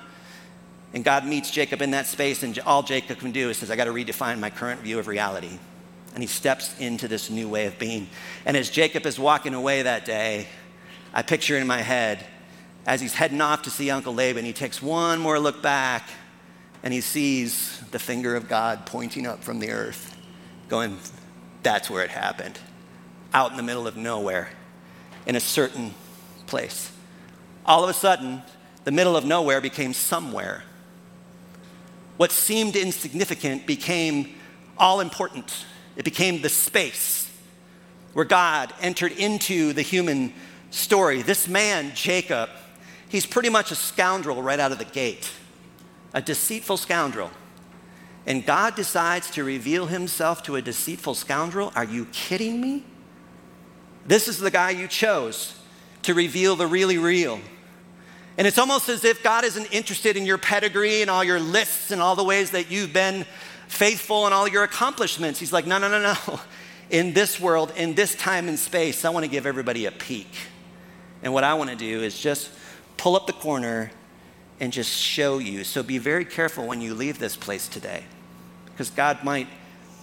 And 0.93 1.03
God 1.03 1.25
meets 1.25 1.51
Jacob 1.51 1.81
in 1.81 1.91
that 1.91 2.07
space, 2.07 2.41
and 2.43 2.57
all 2.59 2.83
Jacob 2.83 3.19
can 3.19 3.33
do 3.33 3.49
is 3.49 3.57
says, 3.57 3.69
I 3.69 3.75
got 3.75 3.85
to 3.85 3.91
redefine 3.91 4.39
my 4.39 4.49
current 4.49 4.79
view 4.79 4.97
of 4.97 5.07
reality. 5.07 5.59
And 6.13 6.21
he 6.21 6.27
steps 6.27 6.79
into 6.79 7.07
this 7.07 7.29
new 7.29 7.49
way 7.49 7.65
of 7.65 7.79
being. 7.79 8.07
And 8.45 8.55
as 8.55 8.69
Jacob 8.69 9.05
is 9.05 9.17
walking 9.17 9.53
away 9.53 9.81
that 9.81 10.05
day, 10.05 10.47
I 11.13 11.21
picture 11.21 11.57
in 11.57 11.65
my 11.67 11.81
head, 11.81 12.25
as 12.85 13.01
he's 13.01 13.13
heading 13.13 13.41
off 13.41 13.63
to 13.63 13.69
see 13.69 13.89
Uncle 13.89 14.13
Laban, 14.13 14.45
he 14.45 14.53
takes 14.53 14.81
one 14.81 15.19
more 15.19 15.39
look 15.39 15.61
back 15.61 16.09
and 16.83 16.93
he 16.93 17.01
sees 17.01 17.79
the 17.91 17.99
finger 17.99 18.35
of 18.35 18.49
God 18.49 18.85
pointing 18.85 19.25
up 19.25 19.43
from 19.43 19.59
the 19.59 19.71
earth, 19.71 20.17
going, 20.67 20.99
That's 21.63 21.89
where 21.89 22.03
it 22.03 22.11
happened. 22.11 22.59
Out 23.33 23.51
in 23.51 23.57
the 23.57 23.63
middle 23.63 23.87
of 23.87 23.95
nowhere, 23.95 24.49
in 25.25 25.35
a 25.35 25.39
certain 25.39 25.93
place. 26.45 26.91
All 27.65 27.83
of 27.83 27.89
a 27.89 27.93
sudden, 27.93 28.43
the 28.83 28.91
middle 28.91 29.15
of 29.15 29.23
nowhere 29.23 29.61
became 29.61 29.93
somewhere. 29.93 30.63
What 32.17 32.31
seemed 32.31 32.75
insignificant 32.75 33.65
became 33.65 34.35
all 34.77 34.99
important. 34.99 35.65
It 35.95 36.05
became 36.05 36.41
the 36.41 36.49
space 36.49 37.29
where 38.13 38.25
God 38.25 38.73
entered 38.81 39.11
into 39.13 39.73
the 39.73 39.81
human 39.81 40.33
story. 40.71 41.21
This 41.21 41.47
man, 41.47 41.91
Jacob, 41.95 42.49
he's 43.09 43.25
pretty 43.25 43.49
much 43.49 43.71
a 43.71 43.75
scoundrel 43.75 44.41
right 44.41 44.59
out 44.59 44.71
of 44.71 44.77
the 44.77 44.85
gate, 44.85 45.31
a 46.13 46.21
deceitful 46.21 46.77
scoundrel. 46.77 47.31
And 48.25 48.45
God 48.45 48.75
decides 48.75 49.29
to 49.31 49.43
reveal 49.43 49.87
himself 49.87 50.43
to 50.43 50.55
a 50.55 50.61
deceitful 50.61 51.15
scoundrel? 51.15 51.73
Are 51.75 51.83
you 51.83 52.05
kidding 52.05 52.61
me? 52.61 52.85
This 54.05 54.27
is 54.27 54.39
the 54.39 54.51
guy 54.51 54.71
you 54.71 54.87
chose 54.87 55.59
to 56.03 56.13
reveal 56.13 56.55
the 56.55 56.67
really 56.67 56.97
real. 56.97 57.39
And 58.37 58.47
it's 58.47 58.57
almost 58.57 58.89
as 58.89 59.03
if 59.03 59.21
God 59.23 59.43
isn't 59.43 59.71
interested 59.73 60.17
in 60.17 60.25
your 60.25 60.37
pedigree 60.37 61.01
and 61.01 61.09
all 61.09 61.23
your 61.23 61.39
lists 61.39 61.91
and 61.91 62.01
all 62.01 62.15
the 62.15 62.23
ways 62.23 62.51
that 62.51 62.71
you've 62.71 62.93
been 62.93 63.25
faithful 63.73 64.25
and 64.25 64.33
all 64.33 64.47
your 64.47 64.63
accomplishments. 64.63 65.39
He's 65.39 65.51
like, 65.51 65.65
no, 65.65 65.77
no, 65.77 65.89
no, 65.89 65.99
no. 65.99 66.39
In 66.89 67.13
this 67.13 67.39
world, 67.39 67.73
in 67.75 67.95
this 67.95 68.13
time 68.13 68.47
and 68.47 68.59
space, 68.59 69.03
I 69.03 69.09
want 69.09 69.23
to 69.23 69.31
give 69.31 69.47
everybody 69.47 69.87
a 69.87 69.91
peek. 69.91 70.27
And 71.23 71.33
what 71.33 71.43
I 71.43 71.55
want 71.55 71.71
to 71.71 71.75
do 71.75 72.03
is 72.03 72.19
just 72.19 72.51
pull 72.97 73.15
up 73.15 73.25
the 73.25 73.33
corner 73.33 73.89
and 74.59 74.71
just 74.71 74.91
show 74.91 75.39
you. 75.39 75.63
So 75.63 75.81
be 75.81 75.97
very 75.97 76.25
careful 76.25 76.67
when 76.67 76.81
you 76.81 76.93
leave 76.93 77.17
this 77.17 77.35
place 77.35 77.67
today, 77.67 78.03
because 78.65 78.91
God 78.91 79.23
might 79.23 79.47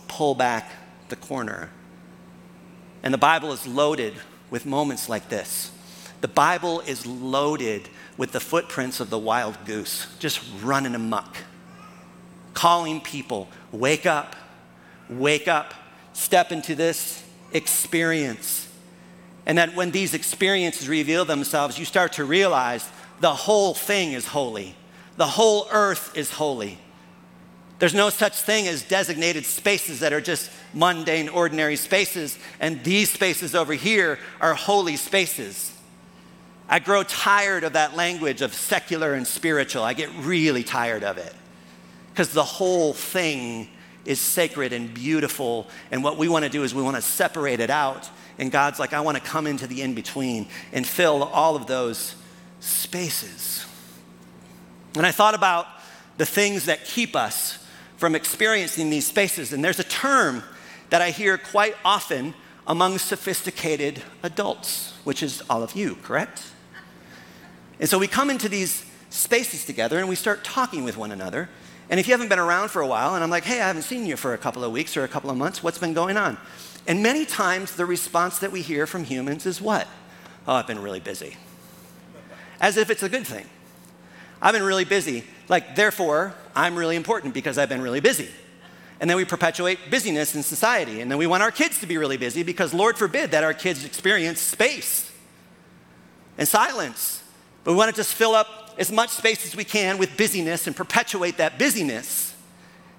pull 0.09 0.35
back 0.35 0.73
the 1.11 1.17
corner. 1.17 1.71
And 3.05 3.15
the 3.15 3.19
Bible 3.19 3.53
is 3.53 3.67
loaded 3.69 4.15
with 4.49 4.67
moments 4.67 5.09
like 5.09 5.29
this. 5.29 5.71
The 6.23 6.29
Bible 6.29 6.81
is 6.81 7.07
loaded 7.07 7.89
with 8.17 8.33
the 8.33 8.41
footprints 8.41 8.99
of 8.99 9.11
the 9.11 9.19
wild 9.19 9.65
goose, 9.65 10.07
just 10.19 10.41
running 10.63 10.95
amok, 10.95 11.37
calling 12.61 13.01
people, 13.01 13.49
wake 13.73 14.05
up, 14.05 14.37
wake 15.09 15.49
up, 15.49 15.73
step 16.13 16.53
into 16.53 16.75
this 16.75 17.25
experience. 17.55 18.69
And 19.47 19.57
that 19.57 19.75
when 19.75 19.93
these 19.93 20.13
experiences 20.13 20.87
reveal 20.87 21.25
themselves, 21.25 21.79
you 21.79 21.87
start 21.87 22.13
to 22.15 22.25
realize 22.27 22.87
the 23.21 23.33
whole 23.33 23.73
thing 23.73 24.13
is 24.13 24.27
holy, 24.27 24.75
the 25.17 25.27
whole 25.27 25.69
earth 25.73 26.15
is 26.15 26.33
holy. 26.33 26.77
There's 27.79 27.95
no 27.95 28.11
such 28.11 28.39
thing 28.43 28.69
as 28.69 28.83
designated 28.83 29.47
spaces 29.47 30.01
that 30.01 30.13
are 30.13 30.21
just 30.21 30.51
mundane, 30.75 31.31
ordinary 31.31 31.77
spaces, 31.77 32.39
and 32.61 32.85
these 32.85 33.11
spaces 33.11 33.55
over 33.55 33.73
here 33.73 34.19
are 34.39 34.53
holy 34.53 34.97
spaces. 34.97 35.75
I 36.69 36.79
grow 36.79 37.05
tired 37.05 37.65
of 37.65 37.73
that 37.73 37.97
language 37.97 38.43
of 38.43 38.53
secular 38.53 39.15
and 39.15 39.27
spiritual. 39.27 39.83
I 39.83 39.95
get 39.95 40.11
really 40.21 40.63
tired 40.63 41.05
of 41.05 41.17
it 41.17 41.35
because 42.21 42.35
the 42.35 42.45
whole 42.45 42.93
thing 42.93 43.67
is 44.05 44.21
sacred 44.21 44.75
and 44.75 44.93
beautiful. 44.93 45.67
And 45.91 46.05
what 46.05 46.19
we 46.19 46.29
want 46.29 46.45
to 46.45 46.51
do 46.51 46.65
is 46.65 46.75
we 46.75 46.83
want 46.83 46.97
to 46.97 47.01
separate 47.01 47.61
it 47.61 47.71
out. 47.71 48.11
And 48.37 48.53
God's 48.53 48.79
like, 48.79 48.93
I 48.93 49.01
want 49.01 49.17
to 49.17 49.23
come 49.23 49.47
into 49.47 49.67
the 49.67 49.81
in 49.81 49.95
between 49.95 50.47
and 50.71 50.87
fill 50.87 51.23
all 51.23 51.57
of 51.57 51.67
those 51.67 52.15
spaces. 52.61 53.65
And 54.97 55.07
I 55.07 55.13
thought 55.13 55.35
about 55.35 55.67
the 56.19 56.27
things 56.27 56.67
that 56.67 56.85
keep 56.85 57.17
us 57.17 57.67
from 57.97 58.15
experiencing 58.15 58.91
these 58.91 59.07
spaces. 59.07 59.55
And 59.55 59.65
there's 59.65 59.81
a 59.81 59.85
term 59.85 60.43
that 60.91 61.01
I 61.01 61.13
hear 61.13 61.39
quite 61.39 61.75
often 61.87 62.35
among 62.67 62.99
sophisticated 62.99 64.03
adults, 64.23 64.93
which 65.05 65.23
is 65.23 65.43
all 65.49 65.63
of 65.63 65.75
you, 65.75 65.95
correct? 66.03 66.43
And 67.79 67.89
so 67.89 67.99
we 67.99 68.09
come 68.09 68.29
into 68.29 68.51
these 68.51 68.85
spaces 69.09 69.65
together 69.65 69.99
and 69.99 70.07
we 70.07 70.17
start 70.17 70.45
talking 70.45 70.85
with 70.85 70.99
one 70.99 71.13
another. 71.13 71.49
And 71.91 71.99
if 71.99 72.07
you 72.07 72.15
haven't 72.15 72.29
been 72.29 72.39
around 72.39 72.69
for 72.69 72.81
a 72.81 72.87
while, 72.87 73.17
and 73.17 73.25
I'm 73.25 73.31
like, 73.31 73.45
hey, 73.45 73.61
I 73.61 73.67
haven't 73.67 73.83
seen 73.83 74.07
you 74.07 74.17
for 74.17 74.33
a 74.33 74.39
couple 74.39 74.63
of 74.63 74.71
weeks 74.71 74.97
or 74.97 75.03
a 75.03 75.09
couple 75.09 75.29
of 75.29 75.37
months, 75.37 75.63
what's 75.63 75.79
been 75.79 75.93
going 75.93 76.17
on? 76.17 76.39
And 76.87 77.03
many 77.03 77.27
times 77.27 77.75
the 77.75 77.85
response 77.85 78.39
that 78.39 78.53
we 78.53 78.63
hear 78.63 78.87
from 78.87 79.05
humans 79.05 79.45
is 79.45 79.61
what? 79.61 79.89
Oh, 80.47 80.55
I've 80.55 80.69
been 80.69 80.81
really 80.81 81.01
busy. 81.01 81.37
As 82.61 82.77
if 82.77 82.91
it's 82.91 83.03
a 83.03 83.09
good 83.09 83.27
thing. 83.27 83.45
I've 84.41 84.55
been 84.55 84.63
really 84.63 84.85
busy. 84.85 85.25
Like, 85.49 85.75
therefore, 85.75 86.33
I'm 86.55 86.77
really 86.77 86.95
important 86.95 87.35
because 87.35 87.59
I've 87.59 87.69
been 87.69 87.83
really 87.83 88.01
busy. 88.01 88.29
And 89.01 89.11
then 89.11 89.17
we 89.17 89.25
perpetuate 89.25 89.91
busyness 89.91 90.35
in 90.35 90.43
society. 90.45 91.01
And 91.01 91.11
then 91.11 91.19
we 91.19 91.27
want 91.27 91.43
our 91.43 91.51
kids 91.51 91.81
to 91.81 91.87
be 91.87 91.99
really 91.99 92.17
busy 92.17 92.45
because, 92.45 92.73
Lord 92.73 92.97
forbid, 92.97 93.33
that 93.33 93.43
our 93.43 93.55
kids 93.55 93.85
experience 93.85 94.41
space 94.41 95.11
and 96.39 96.47
silence 96.47 97.21
but 97.65 97.73
we 97.73 97.77
want 97.77 97.91
to 97.91 97.97
just 97.97 98.15
fill 98.15 98.35
up 98.35 98.70
as 98.81 98.91
much 98.91 99.11
space 99.11 99.45
as 99.45 99.55
we 99.55 99.63
can 99.63 99.99
with 99.99 100.17
busyness 100.17 100.67
and 100.67 100.75
perpetuate 100.75 101.37
that 101.37 101.59
busyness 101.59 102.35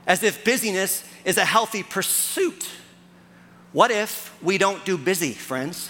as 0.05 0.21
if 0.21 0.45
busyness 0.45 1.03
is 1.25 1.37
a 1.37 1.45
healthy 1.45 1.81
pursuit. 1.81 2.69
What 3.73 3.89
if 3.89 4.35
we 4.43 4.59
don't 4.59 4.85
do 4.85 4.97
busy, 4.97 5.33
friends? 5.33 5.89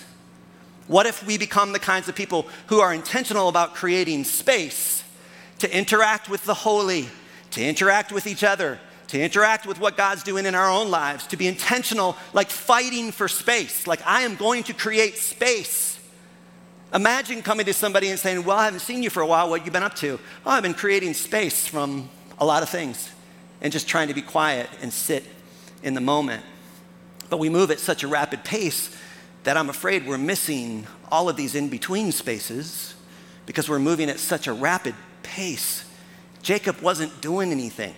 What 0.88 1.06
if 1.06 1.26
we 1.28 1.38
become 1.38 1.74
the 1.74 1.80
kinds 1.80 2.08
of 2.08 2.16
people 2.16 2.48
who 2.68 2.80
are 2.80 2.94
intentional 2.94 3.50
about 3.50 3.76
creating 3.76 4.24
space 4.24 5.04
to 5.60 5.78
interact 5.78 6.30
with 6.30 6.44
the 6.46 6.54
holy, 6.54 7.10
to 7.52 7.64
interact 7.64 8.12
with 8.12 8.28
each 8.28 8.44
other, 8.44 8.80
to 9.08 9.22
interact 9.22 9.66
with 9.66 9.80
what 9.80 9.98
God's 9.98 10.24
doing 10.24 10.46
in 10.46 10.56
our 10.56 10.70
own 10.70 10.90
lives, 10.90 11.28
to 11.28 11.38
be 11.38 11.48
intentional, 11.48 12.16
like 12.34 12.50
fighting 12.50 13.12
for 13.12 13.28
space, 13.28 13.88
like 13.88 14.02
I 14.06 14.22
am 14.22 14.36
going 14.36 14.64
to 14.64 14.74
create 14.74 15.18
space 15.18 16.00
Imagine 16.94 17.42
coming 17.42 17.66
to 17.68 17.74
somebody 17.74 18.10
and 18.10 18.20
saying, 18.20 18.44
Well, 18.44 18.58
I 18.58 18.66
haven't 18.66 18.82
seen 18.82 19.02
you 19.02 19.10
for 19.10 19.22
a 19.22 19.28
while. 19.28 19.50
What 19.50 19.60
have 19.60 19.66
you 19.66 19.72
been 19.72 19.84
up 19.84 19.96
to? 19.96 20.20
Oh, 20.46 20.52
I've 20.52 20.64
been 20.64 20.74
creating 20.74 21.14
space 21.14 21.66
from 21.66 22.10
a 22.38 22.46
lot 22.46 22.64
of 22.64 22.70
things 22.70 23.10
and 23.62 23.72
just 23.72 23.88
trying 23.88 24.10
to 24.10 24.14
be 24.14 24.22
quiet 24.22 24.70
and 24.82 24.92
sit 24.92 25.24
in 25.84 25.94
the 25.94 26.02
moment. 26.02 26.44
But 27.30 27.38
we 27.38 27.48
move 27.48 27.72
at 27.72 27.80
such 27.80 28.04
a 28.04 28.08
rapid 28.08 28.44
pace 28.44 28.96
that 29.44 29.56
I'm 29.56 29.70
afraid 29.70 30.06
we're 30.06 30.18
missing 30.18 30.86
all 31.10 31.30
of 31.30 31.38
these 31.38 31.56
in 31.56 31.70
between 31.70 32.12
spaces 32.12 32.94
because 33.46 33.70
we're 33.70 33.80
moving 33.80 34.10
at 34.10 34.20
such 34.20 34.48
a 34.48 34.54
rapid 34.54 34.96
pace. 35.24 35.86
Jacob 36.42 36.82
wasn't 36.82 37.22
doing 37.22 37.52
anything 37.52 37.96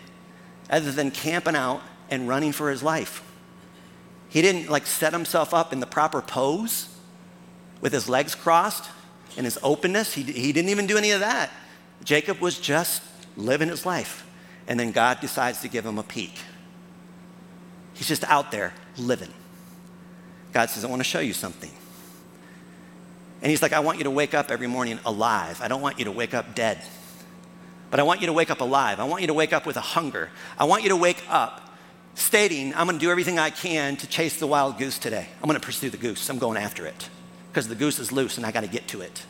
other 0.69 0.91
than 0.91 1.09
camping 1.09 1.55
out 1.55 1.81
and 2.09 2.27
running 2.27 2.51
for 2.51 2.69
his 2.69 2.83
life. 2.83 3.23
He 4.29 4.41
didn't 4.41 4.69
like 4.69 4.85
set 4.85 5.13
himself 5.13 5.53
up 5.53 5.73
in 5.73 5.79
the 5.79 5.87
proper 5.87 6.21
pose 6.21 6.92
with 7.83 7.91
his 7.91 8.07
legs 8.07 8.33
crossed, 8.33 8.89
and 9.35 9.45
his 9.45 9.59
openness. 9.61 10.13
He, 10.13 10.23
he 10.23 10.53
didn't 10.53 10.69
even 10.69 10.87
do 10.87 10.97
any 10.97 11.11
of 11.11 11.19
that. 11.19 11.51
Jacob 12.05 12.39
was 12.39 12.57
just 12.57 13.03
living 13.35 13.67
his 13.67 13.85
life. 13.85 14.25
And 14.67 14.79
then 14.79 14.91
God 14.93 15.19
decides 15.19 15.59
to 15.61 15.67
give 15.67 15.85
him 15.85 15.97
a 15.97 16.03
peek. 16.03 16.39
He's 17.93 18.07
just 18.07 18.23
out 18.23 18.51
there 18.51 18.73
living. 18.97 19.33
God 20.53 20.69
says, 20.69 20.85
I 20.85 20.87
want 20.87 21.01
to 21.01 21.03
show 21.03 21.19
you 21.19 21.33
something. 21.33 21.71
And 23.41 23.49
he's 23.49 23.61
like, 23.61 23.73
I 23.73 23.81
want 23.81 23.97
you 23.97 24.05
to 24.05 24.11
wake 24.11 24.33
up 24.33 24.49
every 24.49 24.67
morning 24.67 24.99
alive. 25.05 25.59
I 25.61 25.67
don't 25.67 25.81
want 25.81 25.99
you 25.99 26.05
to 26.05 26.11
wake 26.11 26.33
up 26.33 26.55
dead. 26.55 26.81
But 27.91 27.99
I 27.99 28.03
want 28.03 28.21
you 28.21 28.27
to 28.27 28.33
wake 28.33 28.49
up 28.49 28.61
alive. 28.61 29.01
I 29.01 29.03
want 29.03 29.21
you 29.21 29.27
to 29.27 29.33
wake 29.33 29.51
up 29.51 29.65
with 29.65 29.75
a 29.75 29.81
hunger. 29.81 30.29
I 30.57 30.63
want 30.63 30.83
you 30.83 30.89
to 30.89 30.95
wake 30.95 31.21
up 31.29 31.75
stating, 32.15 32.73
I'm 32.75 32.87
going 32.87 32.97
to 32.97 33.05
do 33.05 33.11
everything 33.11 33.39
I 33.39 33.49
can 33.49 33.97
to 33.97 34.07
chase 34.07 34.39
the 34.39 34.47
wild 34.47 34.77
goose 34.77 34.97
today. 34.97 35.27
I'm 35.41 35.49
going 35.49 35.59
to 35.59 35.65
pursue 35.65 35.89
the 35.89 35.97
goose. 35.97 36.29
I'm 36.29 36.39
going 36.39 36.55
after 36.55 36.85
it 36.85 37.09
because 37.53 37.67
the 37.67 37.75
goose 37.75 37.99
is 37.99 38.11
loose 38.11 38.37
and 38.37 38.47
I 38.47 38.51
got 38.51 38.61
to 38.61 38.67
get 38.67 38.87
to 38.87 39.01
it. 39.01 39.23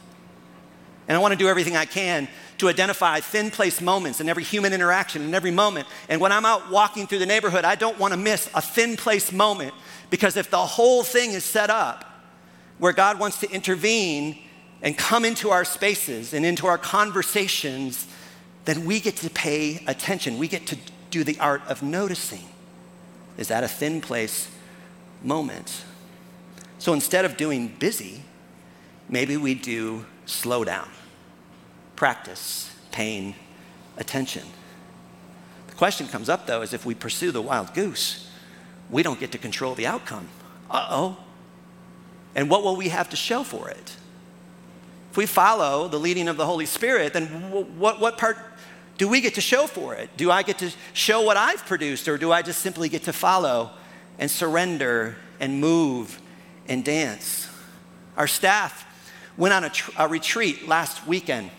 And 1.10 1.18
I 1.18 1.20
want 1.20 1.34
to 1.34 1.38
do 1.38 1.50
everything 1.50 1.76
I 1.76 1.84
can 1.84 2.30
to 2.60 2.70
identify 2.70 3.20
thin 3.20 3.52
place 3.52 3.82
moments 3.82 4.22
in 4.22 4.30
every 4.30 4.46
human 4.46 4.72
interaction, 4.72 5.22
in 5.22 5.34
every 5.34 5.52
moment. 5.52 5.90
And 6.08 6.22
when 6.22 6.32
I'm 6.32 6.46
out 6.46 6.72
walking 6.72 7.06
through 7.06 7.20
the 7.20 7.26
neighborhood, 7.26 7.66
I 7.66 7.76
don't 7.76 8.00
want 8.00 8.14
to 8.14 8.18
miss 8.18 8.50
a 8.56 8.62
thin 8.62 8.96
place 8.96 9.34
moment 9.34 9.74
because 10.10 10.38
if 10.38 10.50
the 10.50 10.66
whole 10.66 11.04
thing 11.04 11.32
is 11.32 11.44
set 11.44 11.70
up 11.70 12.06
where 12.78 12.94
God 12.94 13.20
wants 13.20 13.42
to 13.42 13.52
intervene 13.52 14.40
and 14.82 14.98
come 14.98 15.26
into 15.26 15.50
our 15.50 15.66
spaces 15.66 16.34
and 16.34 16.46
into 16.46 16.66
our 16.66 16.78
conversations, 16.78 18.08
then 18.64 18.86
we 18.86 19.02
get 19.02 19.18
to 19.18 19.30
pay 19.30 19.84
attention. 19.86 20.38
We 20.38 20.48
get 20.48 20.66
to 20.68 20.78
do 21.10 21.26
the 21.26 21.38
art 21.42 21.62
of 21.68 21.84
noticing. 21.84 22.48
Is 23.38 23.50
that 23.50 23.66
a 23.66 23.68
thin 23.68 24.00
place 24.00 24.50
moment? 25.22 25.84
So 26.84 26.92
instead 26.92 27.24
of 27.24 27.38
doing 27.38 27.70
busy, 27.80 28.20
maybe 29.08 29.38
we 29.38 29.54
do 29.54 30.06
slow 30.26 30.66
down, 30.66 30.90
practice, 31.96 32.76
paying 32.92 33.36
attention. 33.96 34.44
The 35.68 35.76
question 35.76 36.10
comes 36.10 36.28
up 36.28 36.46
though 36.46 36.62
is 36.62 36.74
if 36.74 36.86
we 36.86 36.94
pursue 36.94 37.32
the 37.32 37.42
wild 37.42 37.74
goose, 37.74 38.30
we 38.90 39.02
don't 39.02 39.18
get 39.18 39.32
to 39.32 39.38
control 39.38 39.76
the 39.76 39.88
outcome. 39.88 40.28
Uh 40.70 40.88
oh. 40.90 41.18
And 42.36 42.50
what 42.50 42.66
will 42.66 42.76
we 42.76 42.90
have 42.90 43.10
to 43.12 43.16
show 43.16 43.44
for 43.44 43.70
it? 43.70 43.96
If 45.12 45.16
we 45.16 45.26
follow 45.26 45.88
the 45.88 46.02
leading 46.02 46.28
of 46.28 46.36
the 46.36 46.46
Holy 46.46 46.66
Spirit, 46.66 47.14
then 47.14 47.28
what, 47.80 48.02
what 48.02 48.18
part 48.18 48.38
do 48.98 49.08
we 49.08 49.22
get 49.22 49.36
to 49.36 49.42
show 49.42 49.68
for 49.68 49.96
it? 49.96 50.10
Do 50.18 50.32
I 50.32 50.44
get 50.44 50.58
to 50.58 50.70
show 50.92 51.22
what 51.22 51.38
I've 51.38 51.66
produced, 51.66 52.10
or 52.10 52.18
do 52.18 52.34
I 52.34 52.42
just 52.42 52.60
simply 52.60 52.90
get 52.90 53.04
to 53.04 53.14
follow 53.14 53.72
and 54.20 54.30
surrender 54.30 55.16
and 55.40 55.62
move 55.62 56.20
and 56.68 56.84
dance? 56.84 57.50
Our 58.18 58.28
staff 58.28 58.86
went 59.38 59.54
on 59.54 59.64
a, 59.64 59.70
tr- 59.70 59.92
a 59.98 60.08
retreat 60.08 60.68
last 60.68 61.06
weekend 61.08 61.50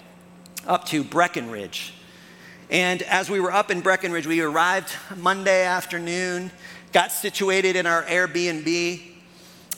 up 0.67 0.87
to 0.87 1.05
Breckenridge. 1.05 1.95
And 2.71 3.03
as 3.03 3.29
we 3.29 3.41
were 3.41 3.53
up 3.53 3.71
in 3.71 3.81
Breckenridge, 3.81 4.27
we 4.27 4.41
arrived 4.41 4.95
Monday 5.17 5.65
afternoon, 5.65 6.51
got 6.93 7.13
situated 7.13 7.77
in 7.77 7.87
our 7.87 8.03
Airbnb, 8.05 9.03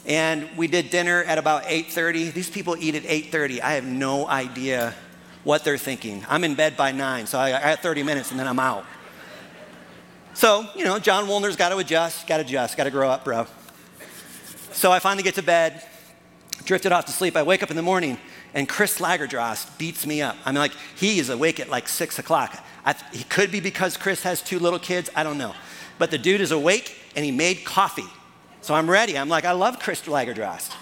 and 0.07 0.49
we 0.57 0.69
did 0.69 0.91
dinner 0.91 1.25
at 1.25 1.37
about 1.37 1.65
8:30. 1.65 2.33
These 2.33 2.49
people 2.49 2.77
eat 2.79 2.95
at 2.95 3.03
8:30. 3.05 3.61
I 3.61 3.73
have 3.73 3.85
no 3.85 4.29
idea 4.29 4.95
what 5.43 5.65
they're 5.65 5.79
thinking. 5.79 6.25
I'm 6.29 6.45
in 6.45 6.55
bed 6.55 6.77
by 6.77 6.93
9, 6.93 7.27
so 7.27 7.39
I 7.39 7.51
got 7.51 7.81
30 7.81 8.03
minutes 8.03 8.31
and 8.31 8.39
then 8.39 8.47
I'm 8.47 8.59
out. 8.59 8.85
So, 10.35 10.67
you 10.75 10.85
know, 10.85 10.99
John 10.99 11.27
Woolner's 11.27 11.57
got 11.57 11.71
to 11.71 11.79
adjust, 11.79 12.27
got 12.27 12.37
to 12.39 12.43
adjust, 12.43 12.77
got 12.77 12.85
to 12.85 12.91
grow 12.91 13.09
up, 13.09 13.25
bro. 13.25 13.47
So 14.77 14.93
I 14.93 14.99
finally 14.99 15.23
get 15.23 15.37
to 15.37 15.43
bed, 15.43 15.83
drifted 16.67 16.93
off 16.93 17.07
to 17.07 17.11
sleep. 17.11 17.35
I 17.35 17.43
wake 17.43 17.63
up 17.63 17.71
in 17.71 17.77
the 17.77 17.83
morning 17.83 18.19
and 18.53 18.69
Chris 18.69 18.99
Lagerdrast 18.99 19.79
beats 19.79 20.07
me 20.07 20.21
up. 20.21 20.37
I'm 20.45 20.55
like, 20.55 20.73
he 20.97 21.19
is 21.19 21.31
awake 21.31 21.59
at 21.61 21.71
like 21.71 21.89
six 21.89 22.19
o'clock. 22.19 22.63
I, 22.85 22.95
he 23.11 23.25
could 23.25 23.51
be 23.51 23.61
because 23.61 23.97
Chris 23.97 24.23
has 24.25 24.43
two 24.43 24.59
little 24.59 24.79
kids, 24.79 25.09
I 25.17 25.23
don't 25.23 25.39
know. 25.39 25.55
But 25.99 26.11
the 26.11 26.19
dude 26.19 26.43
is 26.43 26.53
awake 26.53 26.95
and 27.17 27.25
he 27.25 27.31
made 27.33 27.65
coffee. 27.65 28.05
So 28.61 28.75
I'm 28.75 28.89
ready. 28.89 29.17
I'm 29.17 29.31
like, 29.31 29.47
I 29.47 29.53
love 29.53 29.79
Chris 29.79 30.03
Lagerdrast. 30.03 30.75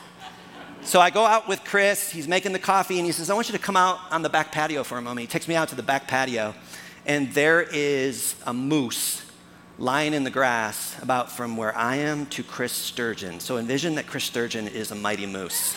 So 0.83 0.99
I 0.99 1.11
go 1.11 1.25
out 1.25 1.47
with 1.47 1.63
Chris. 1.63 2.11
He's 2.11 2.27
making 2.27 2.53
the 2.53 2.59
coffee 2.59 2.99
and 2.99 3.07
he 3.07 3.13
says, 3.13 3.31
I 3.31 3.35
want 3.35 3.49
you 3.49 3.57
to 3.57 3.63
come 3.63 3.77
out 3.77 4.01
on 4.11 4.23
the 4.23 4.29
back 4.29 4.51
patio 4.51 4.83
for 4.83 4.99
a 4.99 5.03
moment. 5.03 5.21
He 5.21 5.29
takes 5.29 5.47
me 5.47 5.55
out 5.55 5.69
to 5.69 5.77
the 5.77 5.85
back 5.85 6.09
patio 6.09 6.53
and 7.07 7.33
there 7.33 7.63
is 7.63 8.35
a 8.45 8.53
moose 8.53 9.24
lying 9.79 10.15
in 10.15 10.23
the 10.23 10.31
grass 10.31 10.97
about 11.03 11.33
from 11.33 11.57
where 11.57 11.77
I 11.77 11.97
am 11.97 12.27
to 12.27 12.43
Chris 12.43 12.73
Sturgeon. 12.73 13.41
So 13.41 13.57
envision 13.57 13.97
that 13.97 14.07
Chris 14.07 14.25
Sturgeon 14.25 14.69
is 14.69 14.91
a 14.91 14.95
mighty 14.95 15.27
moose. 15.27 15.75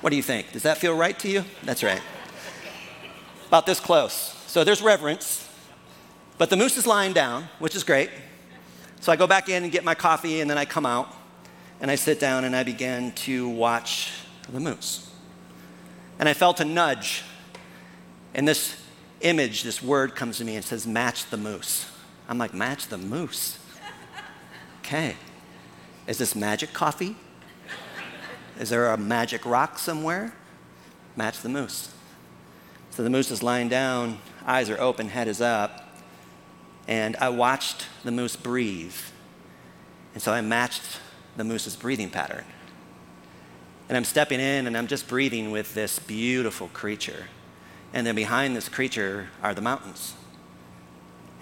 what 0.00 0.10
do 0.10 0.16
you 0.16 0.22
think? 0.22 0.52
Does 0.52 0.64
that 0.64 0.78
feel 0.78 0.96
right 0.96 1.18
to 1.20 1.28
you? 1.28 1.44
That's 1.62 1.82
right. 1.82 2.02
About 3.46 3.66
this 3.66 3.78
close. 3.78 4.34
So 4.48 4.64
there's 4.64 4.82
reverence, 4.82 5.48
but 6.38 6.50
the 6.50 6.56
moose 6.56 6.76
is 6.76 6.86
lying 6.86 7.12
down, 7.12 7.48
which 7.60 7.76
is 7.76 7.84
great. 7.84 8.10
So 9.00 9.12
I 9.12 9.16
go 9.16 9.26
back 9.26 9.48
in 9.48 9.62
and 9.62 9.70
get 9.70 9.84
my 9.84 9.94
coffee, 9.94 10.40
and 10.40 10.50
then 10.50 10.58
I 10.58 10.64
come 10.64 10.86
out 10.86 11.14
and 11.80 11.90
I 11.90 11.94
sit 11.94 12.18
down 12.18 12.44
and 12.44 12.56
I 12.56 12.62
begin 12.62 13.12
to 13.12 13.48
watch 13.48 14.12
the 14.50 14.60
moose. 14.60 15.10
And 16.18 16.28
I 16.28 16.32
felt 16.32 16.60
a 16.60 16.64
nudge, 16.64 17.22
and 18.32 18.46
this 18.46 18.80
image, 19.20 19.62
this 19.62 19.82
word 19.82 20.14
comes 20.14 20.38
to 20.38 20.44
me 20.44 20.56
and 20.56 20.64
says, 20.64 20.86
match 20.86 21.28
the 21.30 21.36
moose. 21.36 21.86
I'm 22.28 22.38
like, 22.38 22.54
match 22.54 22.88
the 22.88 22.98
moose. 22.98 23.58
Okay. 24.80 25.16
Is 26.06 26.18
this 26.18 26.34
magic 26.34 26.72
coffee? 26.72 27.16
Is 28.58 28.70
there 28.70 28.92
a 28.92 28.96
magic 28.96 29.44
rock 29.44 29.78
somewhere? 29.78 30.34
Match 31.16 31.40
the 31.40 31.48
moose. 31.48 31.92
So 32.90 33.02
the 33.02 33.10
moose 33.10 33.30
is 33.30 33.42
lying 33.42 33.68
down, 33.68 34.18
eyes 34.46 34.70
are 34.70 34.80
open, 34.80 35.08
head 35.08 35.26
is 35.26 35.40
up, 35.40 35.88
and 36.86 37.16
I 37.16 37.30
watched 37.30 37.86
the 38.04 38.12
moose 38.12 38.36
breathe. 38.36 38.94
And 40.12 40.22
so 40.22 40.32
I 40.32 40.40
matched 40.40 41.00
the 41.36 41.44
moose's 41.44 41.74
breathing 41.74 42.10
pattern. 42.10 42.44
And 43.88 43.96
I'm 43.96 44.04
stepping 44.04 44.38
in 44.38 44.66
and 44.66 44.76
I'm 44.76 44.86
just 44.86 45.08
breathing 45.08 45.50
with 45.50 45.74
this 45.74 45.98
beautiful 45.98 46.68
creature. 46.68 47.26
And 47.92 48.06
then 48.06 48.14
behind 48.14 48.56
this 48.56 48.68
creature 48.68 49.28
are 49.42 49.54
the 49.54 49.60
mountains 49.60 50.14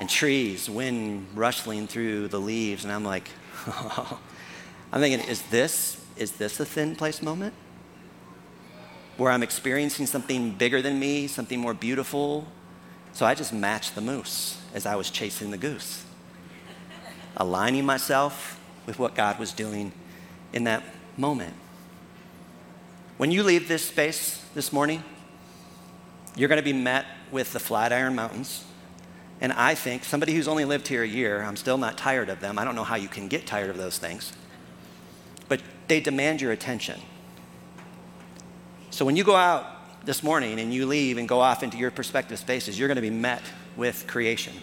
and 0.03 0.11
trees, 0.11 0.69
wind 0.69 1.29
rustling 1.33 1.87
through 1.87 2.27
the 2.27 2.41
leaves. 2.41 2.83
And 2.83 2.93
I'm 2.93 3.05
like, 3.05 3.29
I'm 4.93 5.01
thinking, 5.01 5.25
is 5.29 5.43
this, 5.43 6.05
is 6.17 6.33
this 6.33 6.59
a 6.59 6.65
thin 6.65 6.97
place 6.97 7.23
moment? 7.23 7.55
Where 9.17 9.31
I'm 9.31 9.45
experiencing 9.45 10.07
something 10.07 10.55
bigger 10.55 10.83
than 10.83 10.99
me, 10.99 11.29
something 11.29 11.61
more 11.61 11.73
beautiful. 11.73 12.49
So 13.13 13.25
I 13.25 13.37
just 13.37 13.53
matched 13.53 13.95
the 13.95 14.01
moose 14.01 14.61
as 14.75 14.87
I 14.87 14.97
was 14.97 15.09
chasing 15.09 15.53
the 15.53 15.57
goose, 15.57 16.05
aligning 17.37 17.87
myself 17.87 18.59
with 18.87 18.99
what 18.99 19.15
God 19.15 19.39
was 19.39 19.53
doing 19.53 19.93
in 20.53 20.65
that 20.65 20.83
moment. 21.17 21.55
When 23.19 23.31
you 23.31 23.45
leave 23.45 23.69
this 23.69 23.87
space 23.87 24.45
this 24.53 24.73
morning, 24.73 25.05
you're 26.35 26.49
going 26.49 26.59
to 26.59 26.65
be 26.65 26.73
met 26.73 27.07
with 27.31 27.53
the 27.53 27.61
Flatiron 27.61 28.17
Mountains 28.17 28.65
and 29.43 29.53
I 29.53 29.75
think 29.75 30.05
somebody 30.05 30.35
who's 30.35 30.47
only 30.47 30.65
lived 30.65 30.87
here 30.87 31.03
a 31.03 31.07
year, 31.07 31.43
I'm 31.43 31.57
still 31.57 31.77
not 31.77 31.99
tired 31.99 32.29
of 32.29 32.39
them. 32.39 32.61
I 32.61 32.65
don't 32.65 32.77
know 32.77 32.85
how 32.85 32.95
you 32.95 33.09
can 33.09 33.27
get 33.27 33.45
tired 33.45 33.71
of 33.71 33.77
those 33.77 33.99
things. 33.99 34.33
But 35.49 35.61
they 35.89 35.99
demand 35.99 36.41
your 36.41 36.53
attention. 36.53 37.01
So 38.91 39.05
when 39.05 39.17
you 39.17 39.25
go 39.25 39.35
out 39.35 40.07
this 40.07 40.23
morning 40.23 40.61
and 40.61 40.73
you 40.73 40.87
leave 40.87 41.19
and 41.19 41.29
go 41.29 41.41
off 41.41 41.65
into 41.65 41.77
your 41.77 41.91
perspective 41.91 42.39
spaces, 42.39 42.79
you're 42.79 42.87
going 42.87 42.97
to 42.97 43.03
be 43.03 43.11
met 43.11 43.43
with 43.77 44.07
creation. 44.07 44.55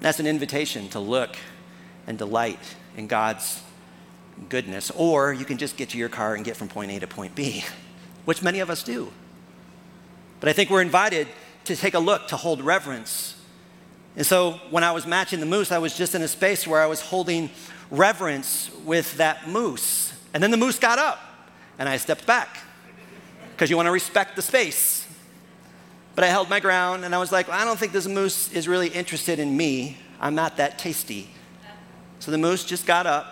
That's 0.00 0.20
an 0.20 0.26
invitation 0.26 0.90
to 0.90 1.00
look 1.00 1.34
and 2.06 2.18
delight 2.18 2.76
in 2.94 3.06
God's 3.06 3.62
goodness. 4.50 4.90
Or 4.90 5.32
you 5.32 5.46
can 5.46 5.56
just 5.56 5.78
get 5.78 5.88
to 5.90 5.98
your 5.98 6.10
car 6.10 6.34
and 6.34 6.44
get 6.44 6.58
from 6.58 6.68
point 6.68 6.90
A 6.90 6.98
to 7.00 7.06
point 7.06 7.34
B, 7.34 7.64
which 8.26 8.42
many 8.42 8.60
of 8.60 8.68
us 8.68 8.82
do. 8.82 9.10
But 10.40 10.50
I 10.50 10.52
think 10.52 10.68
we're 10.68 10.82
invited 10.82 11.26
to 11.64 11.74
take 11.74 11.94
a 11.94 11.98
look, 11.98 12.28
to 12.28 12.36
hold 12.36 12.60
reverence 12.60 13.32
and 14.16 14.24
so 14.24 14.52
when 14.70 14.82
I 14.82 14.92
was 14.92 15.06
matching 15.06 15.40
the 15.40 15.46
moose, 15.46 15.70
I 15.70 15.78
was 15.78 15.94
just 15.94 16.14
in 16.14 16.22
a 16.22 16.28
space 16.28 16.66
where 16.66 16.80
I 16.80 16.86
was 16.86 17.00
holding 17.00 17.50
reverence 17.90 18.70
with 18.84 19.16
that 19.18 19.46
moose. 19.48 20.12
And 20.32 20.42
then 20.42 20.50
the 20.50 20.56
moose 20.56 20.78
got 20.78 20.98
up 20.98 21.20
and 21.78 21.88
I 21.88 21.98
stepped 21.98 22.26
back 22.26 22.58
because 23.52 23.68
you 23.68 23.76
want 23.76 23.86
to 23.86 23.92
respect 23.92 24.34
the 24.34 24.42
space. 24.42 25.06
But 26.14 26.24
I 26.24 26.28
held 26.28 26.48
my 26.48 26.60
ground 26.60 27.04
and 27.04 27.14
I 27.14 27.18
was 27.18 27.30
like, 27.30 27.48
well, 27.48 27.60
I 27.60 27.66
don't 27.66 27.78
think 27.78 27.92
this 27.92 28.08
moose 28.08 28.50
is 28.52 28.66
really 28.66 28.88
interested 28.88 29.38
in 29.38 29.54
me. 29.54 29.98
I'm 30.18 30.34
not 30.34 30.56
that 30.56 30.78
tasty. 30.78 31.30
So 32.18 32.30
the 32.30 32.38
moose 32.38 32.64
just 32.64 32.86
got 32.86 33.06
up, 33.06 33.26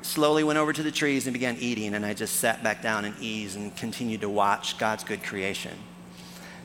slowly 0.00 0.42
went 0.42 0.58
over 0.58 0.72
to 0.72 0.82
the 0.82 0.90
trees 0.90 1.26
and 1.26 1.34
began 1.34 1.58
eating. 1.58 1.94
And 1.94 2.04
I 2.04 2.14
just 2.14 2.36
sat 2.36 2.62
back 2.62 2.80
down 2.80 3.04
in 3.04 3.14
ease 3.20 3.56
and 3.56 3.76
continued 3.76 4.22
to 4.22 4.30
watch 4.30 4.78
God's 4.78 5.04
good 5.04 5.22
creation. 5.22 5.72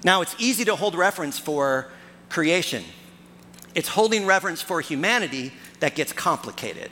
Now, 0.06 0.22
it's 0.22 0.34
easy 0.39 0.63
to 0.63 0.78
hold 0.78 0.95
reference 0.95 1.38
for 1.38 1.89
creation. 2.30 2.86
It's 3.75 3.89
holding 3.89 4.25
reverence 4.25 4.62
for 4.62 4.82
humanity 4.82 5.53
that 5.79 5.95
gets 5.95 6.13
complicated. 6.13 6.91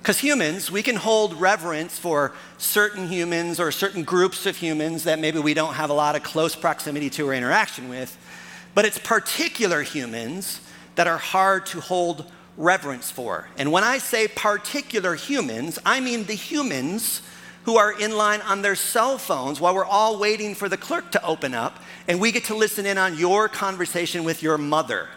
Because 0.00 0.20
humans, 0.20 0.70
we 0.70 0.82
can 0.82 0.96
hold 0.96 1.34
reverence 1.34 1.98
for 1.98 2.32
certain 2.56 3.08
humans 3.08 3.60
or 3.60 3.70
certain 3.70 4.04
groups 4.04 4.46
of 4.46 4.56
humans 4.56 5.04
that 5.04 5.18
maybe 5.18 5.38
we 5.38 5.54
don't 5.54 5.74
have 5.74 5.90
a 5.90 5.94
lot 5.94 6.16
of 6.16 6.22
close 6.22 6.54
proximity 6.54 7.10
to 7.10 7.28
or 7.28 7.34
interaction 7.34 7.88
with, 7.88 8.16
but 8.74 8.84
it's 8.84 8.98
particular 8.98 9.82
humans 9.82 10.60
that 10.94 11.06
are 11.06 11.18
hard 11.18 11.66
to 11.66 11.80
hold 11.80 12.30
reverence 12.56 13.10
for. 13.10 13.48
And 13.58 13.70
when 13.70 13.84
I 13.84 13.98
say 13.98 14.28
particular 14.28 15.14
humans, 15.14 15.78
I 15.84 16.00
mean 16.00 16.24
the 16.24 16.34
humans 16.34 17.22
who 17.64 17.76
are 17.76 17.92
in 17.92 18.16
line 18.16 18.40
on 18.42 18.62
their 18.62 18.74
cell 18.74 19.18
phones 19.18 19.60
while 19.60 19.74
we're 19.74 19.84
all 19.84 20.18
waiting 20.18 20.54
for 20.54 20.68
the 20.68 20.76
clerk 20.76 21.12
to 21.12 21.22
open 21.24 21.54
up 21.54 21.82
and 22.06 22.18
we 22.18 22.32
get 22.32 22.44
to 22.44 22.54
listen 22.54 22.86
in 22.86 22.96
on 22.96 23.18
your 23.18 23.48
conversation 23.48 24.24
with 24.24 24.42
your 24.42 24.56
mother. 24.56 25.08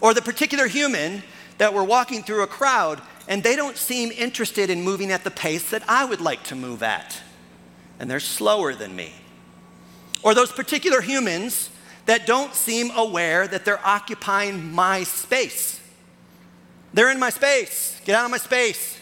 Or 0.00 0.14
the 0.14 0.22
particular 0.22 0.66
human 0.66 1.22
that 1.58 1.74
we're 1.74 1.84
walking 1.84 2.22
through 2.22 2.42
a 2.42 2.46
crowd 2.46 3.02
and 3.28 3.42
they 3.42 3.54
don't 3.54 3.76
seem 3.76 4.10
interested 4.10 4.70
in 4.70 4.82
moving 4.82 5.12
at 5.12 5.24
the 5.24 5.30
pace 5.30 5.70
that 5.70 5.82
I 5.88 6.04
would 6.04 6.20
like 6.20 6.42
to 6.44 6.56
move 6.56 6.82
at. 6.82 7.20
And 7.98 8.10
they're 8.10 8.18
slower 8.18 8.74
than 8.74 8.96
me. 8.96 9.12
Or 10.22 10.34
those 10.34 10.50
particular 10.50 11.00
humans 11.00 11.70
that 12.06 12.26
don't 12.26 12.54
seem 12.54 12.90
aware 12.96 13.46
that 13.46 13.64
they're 13.64 13.86
occupying 13.86 14.72
my 14.72 15.04
space. 15.04 15.80
They're 16.92 17.10
in 17.10 17.20
my 17.20 17.30
space. 17.30 18.00
Get 18.04 18.16
out 18.16 18.24
of 18.24 18.30
my 18.30 18.38
space. 18.38 18.98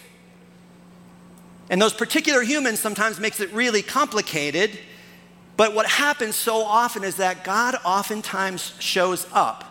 And 1.70 1.80
those 1.80 1.94
particular 1.94 2.42
humans 2.42 2.80
sometimes 2.80 3.20
makes 3.20 3.40
it 3.40 3.52
really 3.52 3.82
complicated. 3.82 4.78
But 5.56 5.74
what 5.74 5.86
happens 5.86 6.34
so 6.34 6.62
often 6.62 7.04
is 7.04 7.16
that 7.16 7.44
God 7.44 7.76
oftentimes 7.84 8.74
shows 8.78 9.26
up 9.32 9.64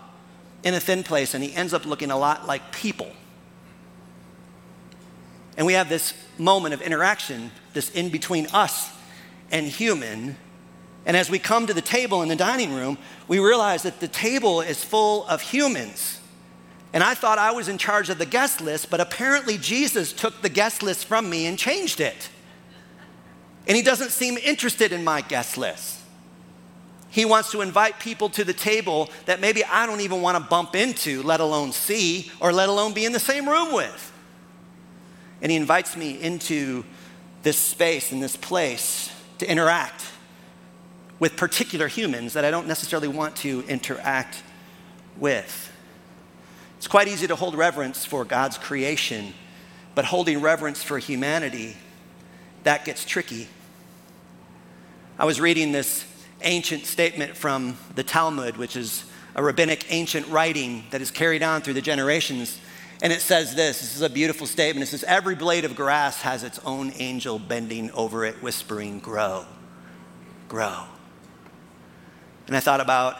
in 0.68 0.74
a 0.74 0.80
thin 0.82 1.02
place 1.02 1.34
and 1.34 1.42
he 1.42 1.54
ends 1.54 1.74
up 1.74 1.86
looking 1.86 2.12
a 2.12 2.18
lot 2.18 2.46
like 2.46 2.74
people. 2.74 3.10
And 5.56 5.66
we 5.66 5.74
have 5.74 5.88
this 5.88 6.14
moment 6.38 6.74
of 6.74 6.82
interaction, 6.82 7.52
this 7.74 7.90
in 7.92 8.10
between 8.10 8.48
us 8.48 8.92
and 9.50 9.66
human. 9.66 10.36
And 11.06 11.16
as 11.16 11.30
we 11.30 11.40
come 11.40 11.68
to 11.68 11.74
the 11.74 11.82
table 11.82 12.22
in 12.22 12.28
the 12.28 12.36
dining 12.36 12.74
room, 12.74 12.98
we 13.30 13.40
realize 13.40 13.84
that 13.84 14.02
the 14.02 14.10
table 14.10 14.60
is 14.60 14.84
full 14.84 15.26
of 15.28 15.42
humans. 15.42 16.20
And 16.92 17.02
I 17.02 17.14
thought 17.14 17.38
I 17.38 17.52
was 17.52 17.70
in 17.70 17.78
charge 17.78 18.10
of 18.10 18.18
the 18.18 18.26
guest 18.26 18.60
list, 18.60 18.90
but 18.90 19.00
apparently 19.00 19.58
Jesus 19.58 20.12
took 20.12 20.42
the 20.42 20.50
guest 20.50 20.84
list 20.84 21.06
from 21.06 21.30
me 21.30 21.46
and 21.46 21.58
changed 21.58 22.02
it. 22.02 22.30
And 23.68 23.76
he 23.78 23.84
doesn't 23.84 24.12
seem 24.12 24.38
interested 24.38 24.92
in 24.92 25.04
my 25.04 25.22
guest 25.22 25.58
list. 25.58 25.97
He 27.18 27.26
wants 27.26 27.50
to 27.50 27.62
invite 27.62 28.00
people 28.00 28.30
to 28.30 28.44
the 28.44 28.54
table 28.54 29.10
that 29.26 29.42
maybe 29.42 29.66
I 29.66 29.88
don't 29.88 30.02
even 30.02 30.22
want 30.22 30.38
to 30.38 30.44
bump 30.48 30.76
into, 30.76 31.24
let 31.24 31.40
alone 31.40 31.72
see, 31.72 32.32
or 32.40 32.54
let 32.54 32.70
alone 32.70 32.94
be 32.94 33.06
in 33.06 33.12
the 33.12 33.20
same 33.20 33.50
room 33.50 33.74
with. 33.74 34.14
And 35.42 35.52
he 35.52 35.58
invites 35.58 35.98
me 35.98 36.22
into 36.22 36.86
this 37.42 37.58
space 37.58 38.12
and 38.12 38.22
this 38.22 38.36
place 38.36 39.12
to 39.40 39.50
interact 39.50 40.06
with 41.18 41.36
particular 41.38 41.88
humans 41.88 42.34
that 42.34 42.46
I 42.46 42.52
don't 42.52 42.68
necessarily 42.68 43.08
want 43.08 43.36
to 43.38 43.64
interact 43.68 44.44
with. 45.18 45.74
It's 46.78 46.88
quite 46.88 47.08
easy 47.08 47.26
to 47.26 47.36
hold 47.36 47.56
reverence 47.56 48.06
for 48.06 48.26
God's 48.26 48.60
creation, 48.60 49.34
but 49.96 50.06
holding 50.06 50.40
reverence 50.40 50.84
for 50.84 51.00
humanity, 51.00 51.78
that 52.62 52.86
gets 52.86 53.06
tricky. 53.06 53.48
I 55.18 55.26
was 55.26 55.42
reading 55.42 55.72
this 55.72 56.06
ancient 56.41 56.86
statement 56.86 57.36
from 57.36 57.78
the 57.95 58.04
Talmud, 58.04 58.58
which 58.58 58.76
is 58.76 59.06
a 59.36 59.43
rabbinic 59.43 59.86
ancient 59.91 60.28
writing 60.28 60.84
that 60.91 61.02
is 61.02 61.12
carried 61.12 61.43
on 61.43 61.62
through 61.62 61.76
the 61.76 61.82
generations. 61.82 62.60
And 63.02 63.13
it 63.13 63.21
says 63.21 63.56
this 63.56 63.80
this 63.80 63.95
is 63.95 64.02
a 64.02 64.10
beautiful 64.10 64.47
statement. 64.47 64.84
It 64.84 64.88
says, 64.88 65.04
Every 65.04 65.36
blade 65.36 65.65
of 65.65 65.76
grass 65.76 66.21
has 66.21 66.43
its 66.43 66.60
own 66.60 66.91
angel 66.97 67.38
bending 67.39 67.91
over 67.91 68.26
it, 68.26 68.41
whispering, 68.41 69.00
Grow, 69.00 69.45
grow. 70.47 70.86
And 72.47 72.56
I 72.56 72.60
thought 72.60 72.82
about 72.82 73.17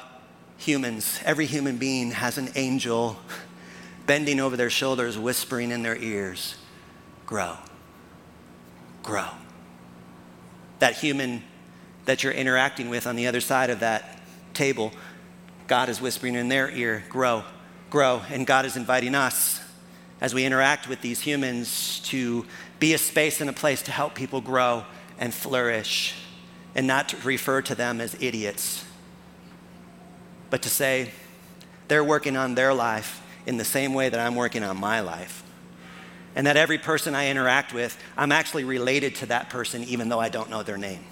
humans. 0.58 1.20
Every 1.24 1.46
human 1.46 1.78
being 1.78 2.12
has 2.12 2.38
an 2.38 2.50
angel 2.56 3.18
bending 4.08 4.40
over 4.40 4.58
their 4.58 4.70
shoulders, 4.70 5.18
whispering 5.18 5.72
in 5.72 5.84
their 5.84 5.98
ears, 5.98 6.56
Grow, 7.26 7.58
grow. 9.04 9.30
That 10.80 10.96
human 10.96 11.44
that 12.08 12.24
you're 12.24 12.34
interacting 12.34 12.90
with 12.90 13.06
on 13.06 13.16
the 13.16 13.28
other 13.28 13.42
side 13.42 13.70
of 13.70 13.82
that 13.82 14.20
table, 14.54 14.92
God 15.68 15.90
is 15.90 16.02
whispering 16.02 16.36
in 16.36 16.48
their 16.48 16.72
ear, 16.72 17.04
Grow, 17.10 17.44
grow. 17.90 18.22
And 18.30 18.48
God 18.48 18.66
is 18.66 18.76
inviting 18.76 19.14
us 19.14 19.62
as 20.20 20.34
we 20.34 20.46
interact 20.46 20.88
with 20.88 21.02
these 21.02 21.22
humans 21.22 22.00
to 22.06 22.46
be 22.80 22.94
a 22.94 22.98
space 22.98 23.42
and 23.42 23.50
a 23.50 23.54
place 23.54 23.82
to 23.84 23.92
help 23.92 24.16
people 24.16 24.42
grow 24.42 24.86
and 25.20 25.34
flourish 25.34 26.16
and 26.76 26.88
not 26.88 27.10
to 27.10 27.18
refer 27.18 27.62
to 27.62 27.76
them 27.76 28.00
as 28.00 28.16
idiots, 28.22 28.86
but 30.50 30.62
to 30.62 30.70
say 30.70 31.12
they're 31.88 32.04
working 32.04 32.38
on 32.38 32.56
their 32.56 32.74
life 32.74 33.22
in 33.46 33.58
the 33.58 33.66
same 33.66 33.94
way 33.94 34.10
that 34.10 34.20
I'm 34.20 34.36
working 34.36 34.64
on 34.64 34.78
my 34.78 35.02
life. 35.02 35.44
And 36.36 36.48
that 36.48 36.56
every 36.56 36.78
person 36.78 37.16
I 37.16 37.30
interact 37.30 37.74
with, 37.74 37.98
I'm 38.16 38.32
actually 38.32 38.64
related 38.64 39.16
to 39.16 39.26
that 39.28 39.50
person 39.50 39.84
even 39.84 40.08
though 40.08 40.20
I 40.20 40.30
don't 40.30 40.50
know 40.50 40.64
their 40.64 40.78
name. 40.78 41.04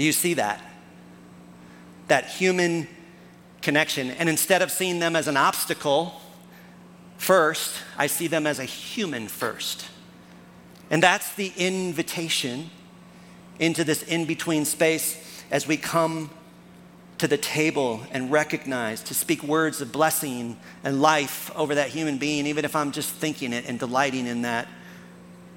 Do 0.00 0.06
you 0.06 0.12
see 0.12 0.32
that? 0.32 0.62
That 2.08 2.24
human 2.24 2.88
connection. 3.60 4.10
And 4.12 4.30
instead 4.30 4.62
of 4.62 4.70
seeing 4.70 4.98
them 4.98 5.14
as 5.14 5.28
an 5.28 5.36
obstacle, 5.36 6.18
first, 7.18 7.82
I 7.98 8.06
see 8.06 8.26
them 8.26 8.46
as 8.46 8.58
a 8.58 8.64
human 8.64 9.28
first. 9.28 9.86
And 10.88 11.02
that's 11.02 11.34
the 11.34 11.52
invitation 11.54 12.70
into 13.58 13.84
this 13.84 14.02
in 14.04 14.24
between 14.24 14.64
space 14.64 15.44
as 15.50 15.68
we 15.68 15.76
come 15.76 16.30
to 17.18 17.28
the 17.28 17.36
table 17.36 18.00
and 18.10 18.32
recognize, 18.32 19.02
to 19.02 19.12
speak 19.12 19.42
words 19.42 19.82
of 19.82 19.92
blessing 19.92 20.56
and 20.82 21.02
life 21.02 21.54
over 21.54 21.74
that 21.74 21.90
human 21.90 22.16
being, 22.16 22.46
even 22.46 22.64
if 22.64 22.74
I'm 22.74 22.92
just 22.92 23.10
thinking 23.10 23.52
it 23.52 23.68
and 23.68 23.78
delighting 23.78 24.26
in 24.26 24.40
that 24.42 24.66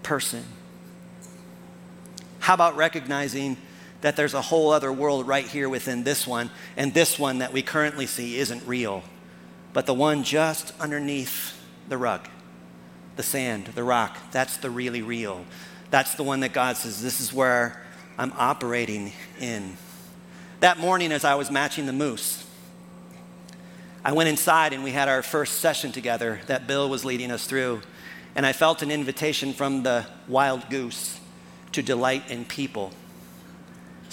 person. 0.03 0.43
How 2.39 2.55
about 2.55 2.75
recognizing 2.75 3.55
that 4.03 4.15
there's 4.15 4.33
a 4.33 4.41
whole 4.41 4.71
other 4.71 4.93
world 4.93 5.27
right 5.27 5.47
here 5.47 5.67
within 5.67 6.03
this 6.03 6.25
one, 6.25 6.49
and 6.77 6.93
this 6.93 7.19
one 7.19 7.39
that 7.39 7.51
we 7.51 7.61
currently 7.61 8.05
see 8.05 8.37
isn't 8.37 8.65
real? 8.65 9.03
but 9.73 9.87
the 9.87 9.93
one 9.93 10.23
just 10.23 10.71
underneath 10.79 11.59
the 11.89 11.97
rug, 11.97 12.29
the 13.15 13.23
sand, 13.23 13.65
the 13.75 13.83
rock, 13.83 14.17
that's 14.31 14.57
the 14.57 14.69
really 14.69 15.01
real. 15.01 15.45
That's 15.89 16.15
the 16.15 16.23
one 16.23 16.39
that 16.41 16.53
God 16.53 16.77
says, 16.77 17.01
This 17.01 17.19
is 17.19 17.33
where 17.33 17.83
I'm 18.17 18.31
operating 18.37 19.11
in. 19.39 19.75
That 20.59 20.77
morning, 20.77 21.11
as 21.11 21.25
I 21.25 21.35
was 21.35 21.51
matching 21.51 21.87
the 21.87 21.93
moose, 21.93 22.45
I 24.05 24.13
went 24.13 24.29
inside 24.29 24.73
and 24.73 24.83
we 24.83 24.91
had 24.91 25.09
our 25.09 25.21
first 25.21 25.59
session 25.59 25.91
together 25.91 26.39
that 26.47 26.67
Bill 26.67 26.89
was 26.89 27.03
leading 27.03 27.31
us 27.31 27.45
through. 27.47 27.81
And 28.35 28.45
I 28.45 28.53
felt 28.53 28.81
an 28.81 28.89
invitation 28.89 29.53
from 29.53 29.83
the 29.83 30.07
wild 30.27 30.69
goose 30.69 31.19
to 31.73 31.83
delight 31.83 32.29
in 32.31 32.45
people. 32.45 32.91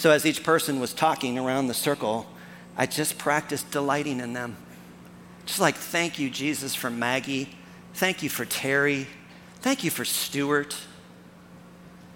So, 0.01 0.11
as 0.13 0.25
each 0.25 0.43
person 0.43 0.81
was 0.81 0.95
talking 0.95 1.39
around 1.39 1.67
the 1.67 1.75
circle, 1.75 2.27
I 2.75 2.87
just 2.87 3.19
practiced 3.19 3.71
delighting 3.71 4.21
in 4.21 4.33
them. 4.33 4.57
Just 5.45 5.61
like, 5.61 5.75
thank 5.75 6.19
you, 6.19 6.31
Jesus, 6.31 6.75
for 6.75 6.89
Maggie. 6.89 7.51
Thank 7.93 8.23
you 8.23 8.31
for 8.31 8.47
Terry. 8.47 9.07
Thank 9.57 9.85
you 9.85 9.91
for 9.91 10.07
Stuart. 10.07 10.75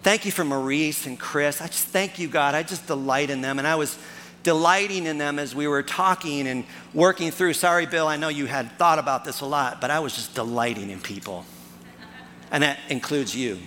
Thank 0.03 0.25
you 0.25 0.33
for 0.33 0.45
Maurice 0.45 1.05
and 1.05 1.21
Chris. 1.21 1.61
I 1.61 1.67
just 1.67 1.89
thank 1.89 2.19
you, 2.19 2.27
God. 2.27 2.55
I 2.55 2.63
just 2.63 2.87
delight 2.87 3.29
in 3.29 3.43
them. 3.43 3.59
And 3.59 3.69
I 3.69 3.75
was 3.75 3.99
delighting 4.45 5.05
in 5.05 5.19
them 5.19 5.39
as 5.39 5.55
we 5.55 5.69
were 5.69 5.83
talking 5.83 6.49
and 6.49 6.65
working 6.95 7.31
through. 7.31 7.53
Sorry, 7.53 7.85
Bill, 7.85 8.07
I 8.07 8.17
know 8.17 8.29
you 8.29 8.47
had 8.47 8.79
thought 8.79 8.99
about 8.99 9.27
this 9.27 9.43
a 9.43 9.47
lot, 9.47 9.83
but 9.83 9.91
I 9.91 10.01
was 10.01 10.15
just 10.15 10.35
delighting 10.35 10.89
in 10.89 11.01
people. 11.01 11.45
And 12.51 12.63
that 12.63 12.79
includes 12.89 13.37
you. 13.37 13.59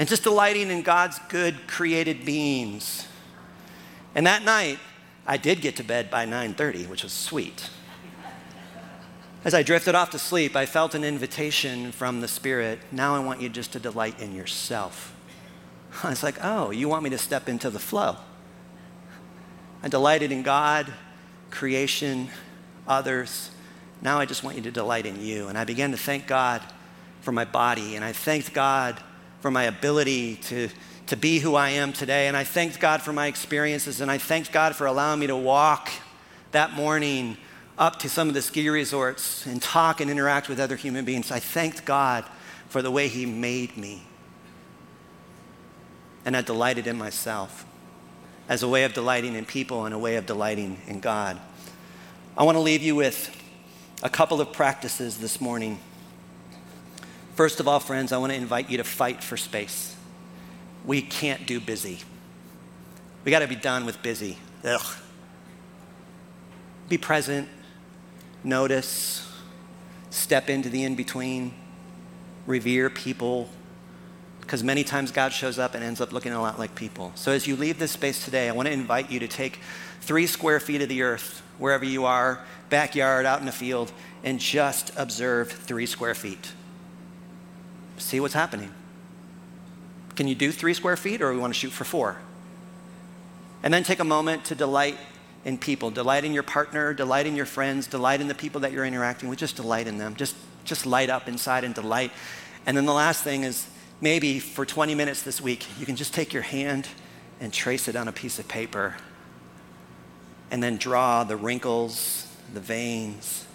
And 0.00 0.08
just 0.08 0.22
delighting 0.22 0.70
in 0.70 0.80
God's 0.80 1.18
good 1.28 1.66
created 1.66 2.24
beings. 2.24 3.06
And 4.14 4.26
that 4.26 4.42
night, 4.42 4.78
I 5.26 5.36
did 5.36 5.60
get 5.60 5.76
to 5.76 5.84
bed 5.84 6.10
by 6.10 6.24
9:30, 6.24 6.86
which 6.86 7.02
was 7.02 7.12
sweet. 7.12 7.68
As 9.44 9.52
I 9.52 9.62
drifted 9.62 9.94
off 9.94 10.08
to 10.10 10.18
sleep, 10.18 10.56
I 10.56 10.64
felt 10.64 10.94
an 10.94 11.04
invitation 11.04 11.92
from 11.92 12.22
the 12.22 12.28
Spirit. 12.28 12.78
Now 12.90 13.14
I 13.14 13.18
want 13.18 13.42
you 13.42 13.50
just 13.50 13.72
to 13.72 13.78
delight 13.78 14.18
in 14.18 14.34
yourself. 14.34 15.14
I 16.02 16.08
was 16.08 16.22
like, 16.22 16.42
oh, 16.42 16.70
you 16.70 16.88
want 16.88 17.04
me 17.04 17.10
to 17.10 17.18
step 17.18 17.46
into 17.46 17.68
the 17.68 17.78
flow? 17.78 18.16
I 19.82 19.88
delighted 19.88 20.32
in 20.32 20.42
God, 20.42 20.90
creation, 21.50 22.30
others. 22.88 23.50
Now 24.00 24.18
I 24.18 24.24
just 24.24 24.42
want 24.42 24.56
you 24.56 24.62
to 24.62 24.70
delight 24.70 25.04
in 25.04 25.22
you. 25.22 25.48
And 25.48 25.58
I 25.58 25.64
began 25.64 25.90
to 25.90 25.98
thank 25.98 26.26
God 26.26 26.62
for 27.20 27.32
my 27.32 27.44
body, 27.44 27.96
and 27.96 28.04
I 28.04 28.12
thanked 28.12 28.54
God 28.54 28.98
for 29.40 29.50
my 29.50 29.64
ability 29.64 30.36
to, 30.36 30.68
to 31.06 31.16
be 31.16 31.38
who 31.38 31.54
I 31.54 31.70
am 31.70 31.92
today. 31.92 32.28
And 32.28 32.36
I 32.36 32.44
thanked 32.44 32.80
God 32.80 33.02
for 33.02 33.12
my 33.12 33.26
experiences, 33.26 34.00
and 34.00 34.10
I 34.10 34.18
thanked 34.18 34.52
God 34.52 34.76
for 34.76 34.86
allowing 34.86 35.20
me 35.20 35.26
to 35.26 35.36
walk 35.36 35.90
that 36.52 36.72
morning 36.72 37.36
up 37.80 37.98
to 38.00 38.08
some 38.10 38.28
of 38.28 38.34
the 38.34 38.42
ski 38.42 38.68
resorts 38.68 39.46
and 39.46 39.60
talk 39.62 40.00
and 40.02 40.10
interact 40.10 40.50
with 40.50 40.60
other 40.60 40.76
human 40.76 41.04
beings, 41.04 41.30
I 41.30 41.40
thanked 41.40 41.86
God 41.86 42.26
for 42.68 42.82
the 42.82 42.90
way 42.90 43.08
He 43.08 43.24
made 43.24 43.76
me. 43.76 44.02
And 46.26 46.36
I 46.36 46.42
delighted 46.42 46.86
in 46.86 46.98
myself 46.98 47.64
as 48.50 48.62
a 48.62 48.68
way 48.68 48.84
of 48.84 48.92
delighting 48.92 49.34
in 49.34 49.46
people 49.46 49.86
and 49.86 49.94
a 49.94 49.98
way 49.98 50.16
of 50.16 50.26
delighting 50.26 50.78
in 50.86 51.00
God. 51.00 51.40
I 52.36 52.42
want 52.42 52.56
to 52.56 52.60
leave 52.60 52.82
you 52.82 52.94
with 52.94 53.34
a 54.02 54.10
couple 54.10 54.40
of 54.40 54.52
practices 54.52 55.18
this 55.18 55.40
morning. 55.40 55.78
First 57.40 57.58
of 57.58 57.66
all, 57.66 57.80
friends, 57.80 58.12
I 58.12 58.18
want 58.18 58.32
to 58.32 58.36
invite 58.36 58.68
you 58.68 58.76
to 58.76 58.84
fight 58.84 59.24
for 59.24 59.38
space. 59.38 59.96
We 60.84 61.00
can't 61.00 61.46
do 61.46 61.58
busy. 61.58 62.00
We 63.24 63.30
got 63.30 63.38
to 63.38 63.48
be 63.48 63.56
done 63.56 63.86
with 63.86 64.02
busy. 64.02 64.36
Ugh. 64.62 64.96
Be 66.90 66.98
present, 66.98 67.48
notice, 68.44 69.26
step 70.10 70.50
into 70.50 70.68
the 70.68 70.84
in 70.84 70.96
between, 70.96 71.54
revere 72.46 72.90
people, 72.90 73.48
because 74.42 74.62
many 74.62 74.84
times 74.84 75.10
God 75.10 75.32
shows 75.32 75.58
up 75.58 75.74
and 75.74 75.82
ends 75.82 76.02
up 76.02 76.12
looking 76.12 76.32
a 76.32 76.42
lot 76.42 76.58
like 76.58 76.74
people. 76.74 77.10
So 77.14 77.32
as 77.32 77.46
you 77.46 77.56
leave 77.56 77.78
this 77.78 77.92
space 77.92 78.22
today, 78.22 78.50
I 78.50 78.52
want 78.52 78.66
to 78.66 78.72
invite 78.74 79.10
you 79.10 79.18
to 79.18 79.28
take 79.28 79.60
three 80.02 80.26
square 80.26 80.60
feet 80.60 80.82
of 80.82 80.90
the 80.90 81.00
earth, 81.00 81.40
wherever 81.56 81.86
you 81.86 82.04
are, 82.04 82.44
backyard, 82.68 83.24
out 83.24 83.40
in 83.40 83.46
the 83.46 83.50
field, 83.50 83.92
and 84.22 84.38
just 84.38 84.92
observe 84.98 85.50
three 85.50 85.86
square 85.86 86.14
feet. 86.14 86.52
See 88.00 88.18
what's 88.20 88.34
happening. 88.34 88.72
Can 90.16 90.26
you 90.26 90.34
do 90.34 90.50
three 90.50 90.74
square 90.74 90.96
feet, 90.96 91.22
or 91.22 91.32
we 91.32 91.38
want 91.38 91.54
to 91.54 91.58
shoot 91.58 91.70
for 91.70 91.84
four? 91.84 92.18
And 93.62 93.72
then 93.72 93.84
take 93.84 94.00
a 94.00 94.04
moment 94.04 94.44
to 94.46 94.54
delight 94.54 94.98
in 95.44 95.58
people, 95.58 95.90
delight 95.90 96.24
in 96.24 96.32
your 96.32 96.42
partner, 96.42 96.92
delight 96.92 97.26
in 97.26 97.36
your 97.36 97.46
friends, 97.46 97.86
delight 97.86 98.20
in 98.20 98.28
the 98.28 98.34
people 98.34 98.62
that 98.62 98.72
you're 98.72 98.84
interacting 98.84 99.28
with, 99.28 99.38
just 99.38 99.56
delight 99.56 99.86
in 99.86 99.98
them. 99.98 100.14
Just, 100.16 100.36
just 100.64 100.86
light 100.86 101.10
up 101.10 101.28
inside 101.28 101.64
and 101.64 101.74
delight. 101.74 102.12
And 102.66 102.76
then 102.76 102.86
the 102.86 102.92
last 102.92 103.22
thing 103.22 103.44
is 103.44 103.66
maybe 104.00 104.38
for 104.38 104.66
20 104.66 104.94
minutes 104.94 105.22
this 105.22 105.40
week, 105.40 105.66
you 105.78 105.86
can 105.86 105.96
just 105.96 106.12
take 106.12 106.32
your 106.32 106.42
hand 106.42 106.88
and 107.38 107.52
trace 107.52 107.88
it 107.88 107.96
on 107.96 108.08
a 108.08 108.12
piece 108.12 108.38
of 108.38 108.48
paper 108.48 108.96
and 110.50 110.62
then 110.62 110.76
draw 110.76 111.24
the 111.24 111.36
wrinkles, 111.36 112.26
the 112.52 112.60
veins. 112.60 113.46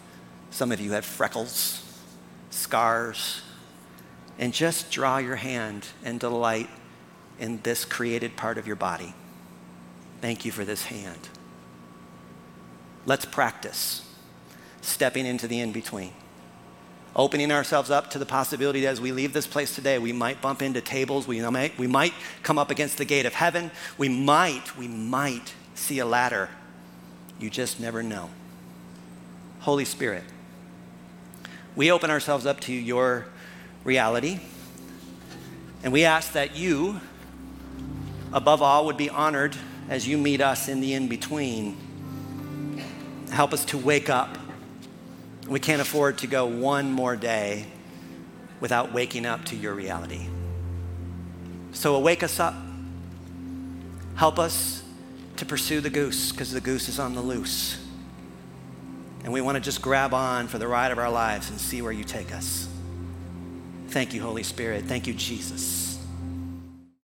Some 0.49 0.71
of 0.71 0.79
you 0.79 0.91
have 0.91 1.05
freckles, 1.05 1.83
scars, 2.49 3.41
and 4.37 4.53
just 4.53 4.91
draw 4.91 5.17
your 5.17 5.37
hand 5.37 5.87
and 6.03 6.19
delight 6.19 6.69
in 7.39 7.59
this 7.63 7.85
created 7.85 8.35
part 8.35 8.57
of 8.57 8.67
your 8.67 8.75
body. 8.75 9.13
Thank 10.21 10.45
you 10.45 10.51
for 10.51 10.65
this 10.65 10.85
hand. 10.85 11.29
Let's 13.05 13.25
practice 13.25 14.01
stepping 14.81 15.25
into 15.25 15.47
the 15.47 15.59
in 15.59 15.71
between. 15.71 16.13
Opening 17.15 17.51
ourselves 17.51 17.89
up 17.89 18.11
to 18.11 18.19
the 18.19 18.25
possibility 18.25 18.81
that 18.81 18.89
as 18.89 19.01
we 19.01 19.11
leave 19.11 19.31
this 19.31 19.47
place 19.47 19.73
today, 19.73 19.97
we 19.99 20.11
might 20.11 20.41
bump 20.41 20.61
into 20.61 20.81
tables, 20.81 21.27
we 21.27 21.41
might, 21.41 21.77
we 21.77 21.87
might 21.87 22.13
come 22.43 22.57
up 22.57 22.71
against 22.71 22.97
the 22.97 23.05
gate 23.05 23.25
of 23.25 23.33
heaven, 23.33 23.71
we 23.97 24.09
might, 24.09 24.75
we 24.77 24.87
might 24.87 25.53
see 25.75 25.99
a 25.99 26.05
ladder. 26.05 26.49
You 27.39 27.49
just 27.49 27.79
never 27.79 28.03
know. 28.03 28.29
Holy 29.61 29.85
Spirit, 29.85 30.23
we 31.75 31.89
open 31.89 32.09
ourselves 32.09 32.45
up 32.45 32.59
to 32.61 32.73
your 32.73 33.27
reality, 33.85 34.41
and 35.83 35.93
we 35.93 36.03
ask 36.03 36.33
that 36.33 36.57
you, 36.57 36.99
above 38.33 38.61
all, 38.61 38.87
would 38.87 38.97
be 38.97 39.09
honored 39.09 39.55
as 39.87 40.05
you 40.05 40.17
meet 40.17 40.41
us 40.41 40.67
in 40.67 40.81
the 40.81 40.93
in 40.93 41.07
between 41.07 41.77
help 43.35 43.53
us 43.53 43.65
to 43.65 43.77
wake 43.77 44.09
up. 44.09 44.37
We 45.47 45.59
can't 45.59 45.81
afford 45.81 46.19
to 46.19 46.27
go 46.27 46.45
one 46.45 46.91
more 46.91 47.15
day 47.15 47.65
without 48.59 48.93
waking 48.93 49.25
up 49.25 49.45
to 49.45 49.55
your 49.55 49.73
reality. 49.73 50.27
So 51.73 51.99
wake 51.99 52.23
us 52.23 52.39
up. 52.39 52.55
Help 54.15 54.39
us 54.39 54.81
to 55.35 55.45
pursue 55.45 55.81
the 55.81 55.89
goose 55.89 56.31
because 56.31 56.51
the 56.51 56.61
goose 56.61 56.87
is 56.87 56.99
on 56.99 57.13
the 57.13 57.21
loose. 57.21 57.77
And 59.25 59.33
we 59.33 59.41
want 59.41 59.55
to 59.55 59.61
just 59.61 59.81
grab 59.81 60.13
on 60.13 60.47
for 60.47 60.57
the 60.57 60.67
ride 60.67 60.91
of 60.91 60.97
our 60.97 61.11
lives 61.11 61.49
and 61.49 61.59
see 61.59 61.81
where 61.81 61.91
you 61.91 62.05
take 62.05 62.33
us. 62.33 62.69
Thank 63.95 64.13
you, 64.13 64.21
Holy 64.21 64.43
Spirit. 64.43 64.83
Thank 64.83 65.07
you, 65.07 65.13
Jesus. 65.13 65.94